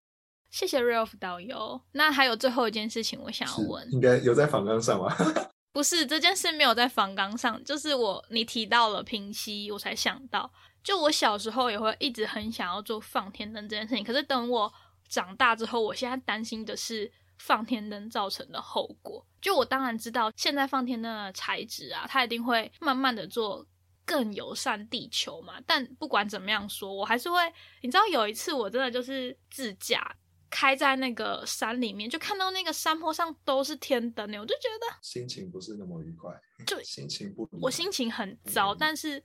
[0.50, 1.80] 谢谢 Ralph 导游。
[1.92, 5.16] 那还有最后一件事情，我想要问，应该有在访纲上吗？
[5.72, 10.52] 不是，这件事没有在访纲上，就是我你提到了平息，我才想到，
[10.84, 14.04] 就我小时候也会一直很想要做放天灯这件事情。
[14.04, 14.74] 可是等我
[15.08, 19.26] 长大之后，我现在担心的是放天灯造成的后果。
[19.42, 23.66] 就我当然知道，现在放天灯的材质啊，它一定会慢慢的做。
[24.10, 25.56] 更友善地球嘛？
[25.66, 27.38] 但不管怎么样说，我还是会。
[27.82, 30.16] 你知道有一次我真的就是自驾
[30.50, 36.32] 开在那个山里面，就看到那个山坡上都是天灯呢，我就觉得心情不是那么愉快，
[36.66, 38.74] 就 心情不，我心情很糟。
[38.74, 39.22] 但是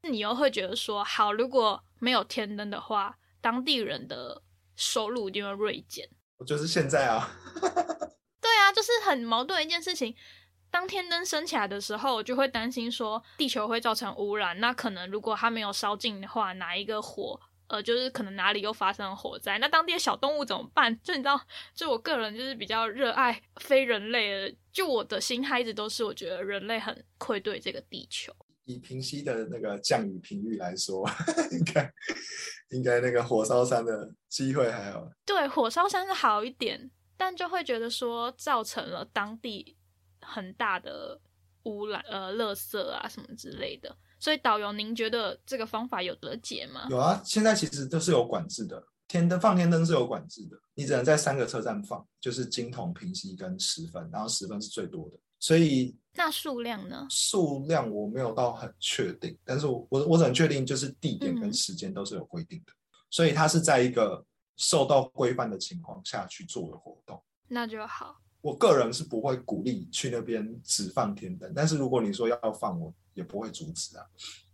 [0.00, 4.42] 你又会觉得说，好，如果没有天灯的话，当地人的
[4.76, 6.08] 收入一定会锐减。
[6.36, 7.30] 我就是现在啊，
[8.40, 10.14] 对啊，就是很矛盾的一件事情。
[10.70, 14.58] 当天灯升起来的时候，我就会担心说地球会造成污染。
[14.58, 21.00] 那可能如果它没有烧尽的话，哪一个火呃，就是可能哪里又发生了火灾，那当地的小动物怎么办？
[21.02, 21.40] 就你知道，
[21.74, 28.34] 就我个人就是比较热爱非人类的，就我的心态一直都是，我觉得人类很愧对这个地球。
[28.64, 31.08] 以平息的那个降雨频率来说，
[31.52, 31.92] 应该
[32.70, 35.08] 应该那个火烧山的机会还好。
[35.24, 39.76] 对，火烧山是好一点，但就会觉得说造成了当地
[40.20, 41.20] 很大的
[41.64, 43.94] 污染，呃，垃圾啊什么之类的。
[44.18, 46.86] 所以导游，您觉得这个方法有得解吗？
[46.88, 55.18] 有啊，现在其实都是有管制的，天灯放天灯是有管制的，你只能在三个车站放，就是金铜、平溪跟十分，然后十分是最多的。
[55.44, 57.06] 所以那数量呢？
[57.10, 62.72] 数量我没有到很确定，但是我我我只能确定就是地点跟时间都是有规定的，
[63.10, 64.24] 所以它是在一个
[64.56, 68.22] 受到规范的情况下去做的活动，那就好。
[68.40, 74.06] 我个人是不会鼓励去那边只放天灯，但是如果你说要放，我也不会阻止啊，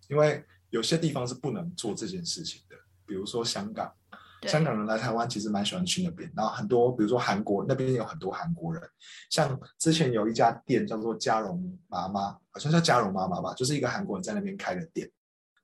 [0.08, 2.74] 因为有些地方是不能做这件事情的，
[3.06, 3.94] 比如说香港。
[4.48, 8.82] 香港人来台湾其实蛮喜欢去那边，然后很多，比如说韩国那边有很多韩国人，
[9.28, 15.10] 像之前有一家店叫做嘉荣妈妈，好像叫嘉荣妈妈吧，就是一个韩国人在那边开的店。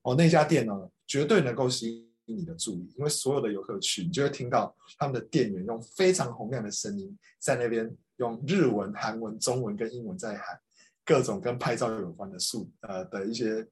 [0.02, 0.72] 哦，那家店呢，
[1.06, 10.60] 绝对能够吸引你的注意，因为所有的游客去，你就会听到他们的店员用非常洪亮的声音在那边用日文、韩文、中文跟英文在喊
[11.04, 13.66] 各种跟拍照有关的数呃的一些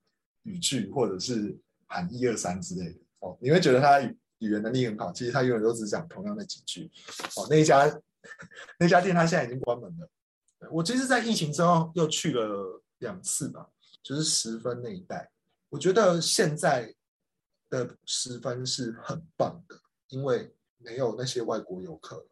[0.44, 1.54] 语句，或者是
[1.86, 2.98] 喊一二三之类的。
[3.18, 4.00] 哦，你会觉得他。
[4.38, 6.90] 语言能力很好，其实他永远都只讲同样的几句。
[7.36, 7.84] 哦，那一家
[8.78, 10.08] 那家店他现在已经关门了。
[10.70, 13.68] 我其实，在疫情之后又去了两次吧，
[14.02, 15.30] 就是十分那一带。
[15.68, 16.94] 我觉得现在
[17.68, 19.78] 的十分是很棒的，
[20.08, 22.26] 因为没有那些外国游客，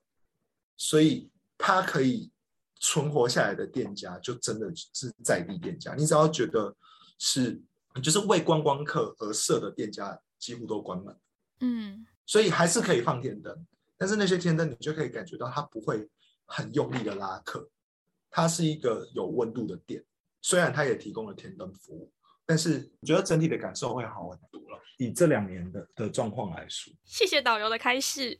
[0.76, 2.30] 所以他可以
[2.80, 5.94] 存活下来的店家就真的是在地店家。
[5.94, 6.74] 你只要觉得
[7.18, 7.60] 是
[8.02, 11.14] 就是为观光客而设的店家，几乎都关门。
[11.62, 16.06] 嗯，所以还是可以放天灯，但是那些天灯你就可以感觉到它不会
[16.44, 17.70] 很用力的拉客，
[18.28, 20.04] 它是一个有温度的店。
[20.40, 22.12] 虽然它也提供了天灯服务，
[22.44, 24.82] 但是我觉得整体的感受会好很多了。
[24.98, 28.36] 以这两年的的状况来说，谢谢导游的开示。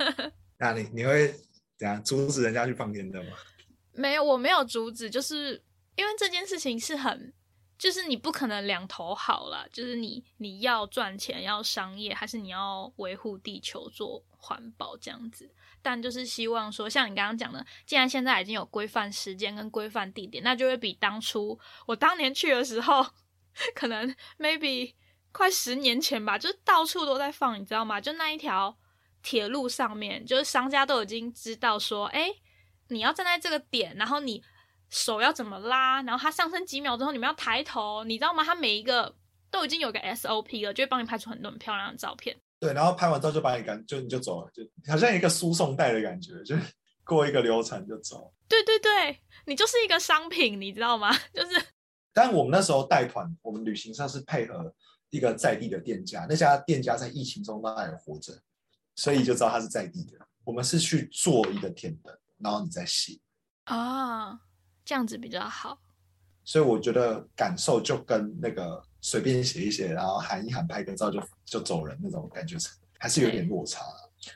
[0.60, 1.34] 那你你会
[1.78, 3.32] 怎样阻止人家去放天灯吗？
[3.92, 5.62] 没有，我没有阻止，就是
[5.96, 7.32] 因为这件事情是很。
[7.78, 15.48] 就是你不可能两头好了，就是你你要赚钱要商业，还是你要维护地球做环保这样子？
[15.80, 21.56] 但就是希望说，像你刚刚讲的，既然现在已经有规范时间跟规范地点，那就会比当初
[21.86, 23.06] 我当年去的时候，
[23.76, 24.94] 可能 maybe
[25.30, 28.00] 快十年前吧，就是到处都在放，你知道吗？
[28.00, 28.76] 就那一条
[29.22, 32.34] 铁路上面，就是商家都已经知道说，哎，
[32.88, 34.42] 你要站在这个点，然后你。
[34.90, 36.02] 手要怎么拉？
[36.02, 38.42] 然后它上升几秒之后，你们要抬头，你知道吗？
[38.44, 39.14] 它每一个
[39.50, 42.36] 都已经有个 SOP 了，就会帮你拍出很多很漂亮的照片。
[42.60, 46.56] 对，然后拍完之后就把你赶，就你就走了，就好像一个输送带的感觉，就
[47.04, 48.32] 过一个流程就走。
[48.48, 51.12] 对对对，你就是一个商品，你知道吗？
[51.32, 51.62] 就是。
[52.12, 54.74] 但我们那时候带团，我们旅行社是配合
[55.10, 58.32] 一个在地的店家，那家店家在疫情中都还活着，
[58.96, 60.18] 所以就知道他是在地的。
[60.42, 63.20] 我们是去做一个天灯，然后你再写
[63.64, 64.40] 啊。
[64.88, 65.78] 这样子比较好，
[66.44, 72.56] 所以我觉得感受就跟那个随便写一写，然后喊一喊拍个照就就走人那种感觉，
[72.98, 73.84] 还是有点落差。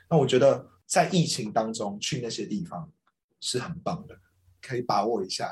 [0.07, 2.87] 那我觉得在疫情当中去那些地方
[3.39, 4.15] 是很棒的，
[4.61, 5.51] 可以把握一下。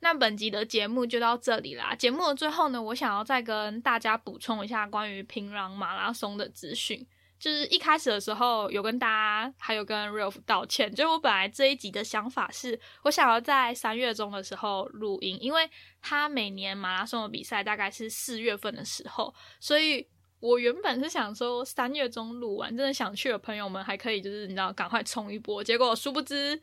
[0.00, 1.94] 那本集的节目就到这里啦。
[1.94, 7.06] 节目的最后呢，我想要再跟大家补充一下关于平壤马拉松的资讯。
[7.44, 15.68] 就是一开始的时候有跟大家还有跟 Ralph 道歉，就我本来这一集的想法是我想要在三月中的时候录音，因为
[16.00, 20.08] 他每年马拉松的比赛大概是四月份的时候，所以
[20.40, 26.58] 我原本是想说三月中录完，真的想去的朋友们还可以就是你知道赶快冲一波，结果殊不知，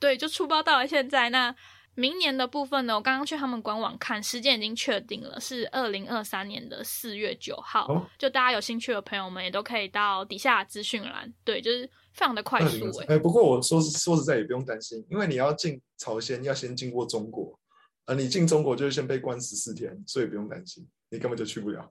[0.00, 1.54] 对，就出包到了现在那。
[1.96, 8.06] 明年的部分呢，我刚刚去他们官网看，时间已经确定了，是二零二三年的四月九号。
[8.18, 11.32] 就大家有兴趣的朋友们，也都可以到底下资讯栏。
[11.42, 13.16] 对，就是非常的快速哎。
[13.16, 17.58] 哎，不过我说说实在也不用担心，因为你要进朝鲜，要先经过中国，
[18.04, 21.90] 而，你进中国就是先被关十四天，所以不用担心，你根本就去不了。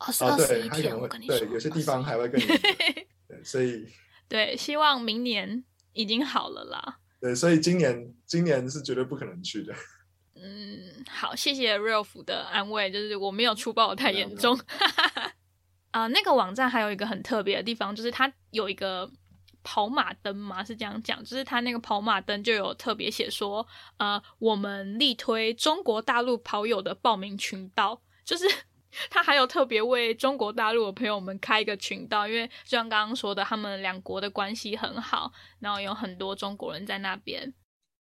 [0.00, 2.46] 哦，是二十一天，我跟你说，对，有些地方还会跟你。
[3.28, 3.86] 对，所以
[4.28, 5.62] 对，希望明年
[5.92, 7.00] 已经好了啦。
[7.26, 9.74] 对，所以今年今年是绝对不可能去的。
[10.40, 14.56] 嗯，好，谢谢 Ralph 的安慰，就是我没有出爆太严重。
[15.90, 19.10] 啊，那个网站还有一个很特别的地方，就是它有一个
[19.64, 23.66] 跑马灯嘛，是这样讲，就是它那个跑马灯就有特别写说，
[23.96, 28.44] 呃，我们力推中国大陆跑友的报名群道，就是
[29.10, 37.52] 他还有特别为中国大陆的朋友们开一个群道，因为就像刚刚说的，他们两国的关系很好，然后有很多中国人在那边。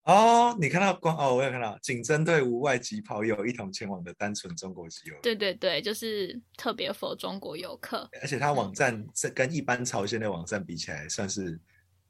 [0.04, 5.16] 哦，你看到光哦，我有看到，仅针对无外籍跑友一同前往的单纯中国籍游。
[5.22, 8.06] 对对对，就是特别否中国游客。
[8.20, 11.58] 而且他网站这跟一般朝鲜的网站比起来，算是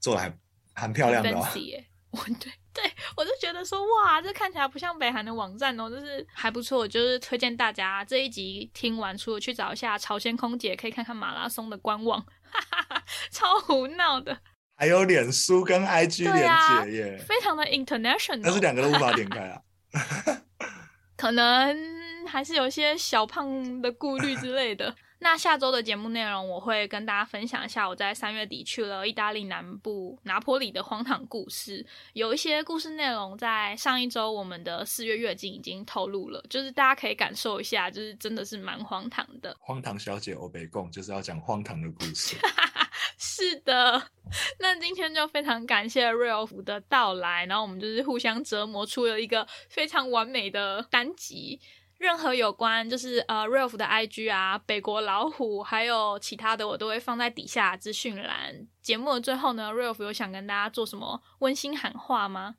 [0.00, 0.36] 做的还
[0.74, 1.46] 很漂亮的哦。
[2.10, 2.82] 我对对，
[3.16, 14.36] 我就觉得说哇，这看起来不像北韩的网站哦，就是还不错，就是推荐大家这一集听完，除了去找一下朝鲜空姐，可以看看马拉松的官网，哈哈哈，超胡闹的。
[14.76, 19.60] 还有脸书跟 IG 连接耶，非常的 international，但是两个都无法点开啊。
[21.16, 24.92] 可能还是有些小胖的顾虑之类的。
[25.24, 31.84] 那下周的节目内容，我会跟大家分享一下我在三月底去了意大利南部拿坡里的荒唐故事。
[32.12, 39.56] 有一些故事内容在上一周我们的四月月经已经透露了，就是大家可以感受一下，就是真的是蛮荒唐的。
[39.58, 42.36] 荒唐小姐欧北贡就是要讲荒唐的故事。
[43.16, 44.10] 是的，
[44.58, 51.58] 那今天就非常感谢瑞欧福的到来，然后我们就是互相折磨出了一个非常完美的单集。
[51.98, 58.66] 任何有关就是呃 Ralph 的 IG 啊，北国老虎，还有其他的，我都会放在底下资讯栏。
[58.82, 62.56] 节目的最后呢，Ralph 有想跟大家做什么温馨喊话吗？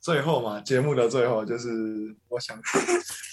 [0.00, 1.68] 最后嘛，节目的最后就是
[2.28, 2.60] 我想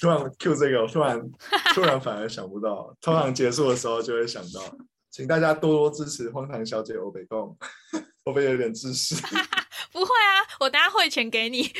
[0.01, 1.31] 突然 Q 这个，突然
[1.73, 4.61] 突然反而想不到，通常结束的时候就会想到，
[5.09, 7.55] 请大家多多支持荒唐小姐欧北贡，
[7.91, 9.15] 会不会有点自私？
[9.91, 11.71] 不会啊，我等下汇钱给你，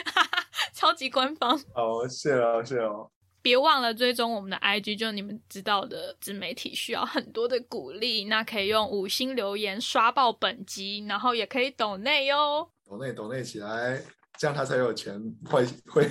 [0.74, 1.60] 超级官方。
[1.74, 3.10] 好，谢了，谢了。
[3.44, 14.02] 别忘了追踪我们的 IG，就你们知道的，自媒体需要很多的鼓励，那可以用五星留言刷爆本集，然后也可以抖内哟，抖内抖内起来，
[14.38, 16.04] 这样他才有钱会会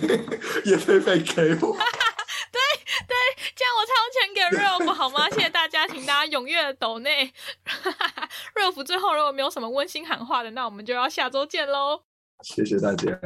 [0.67, 1.77] 也费费给我。
[2.53, 2.61] 对
[3.09, 3.17] 对，
[3.57, 5.31] 这样我才有钱给 Ralph 好吗？
[5.31, 7.33] 谢谢大家，请大家踊跃的抖内。
[8.55, 12.03] Ralph 最后如果没有什么温馨喊话的，那我们就要下周见喽。
[12.43, 13.19] 谢谢大家，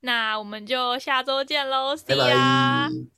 [0.00, 3.17] 那我们就下周见喽，See you。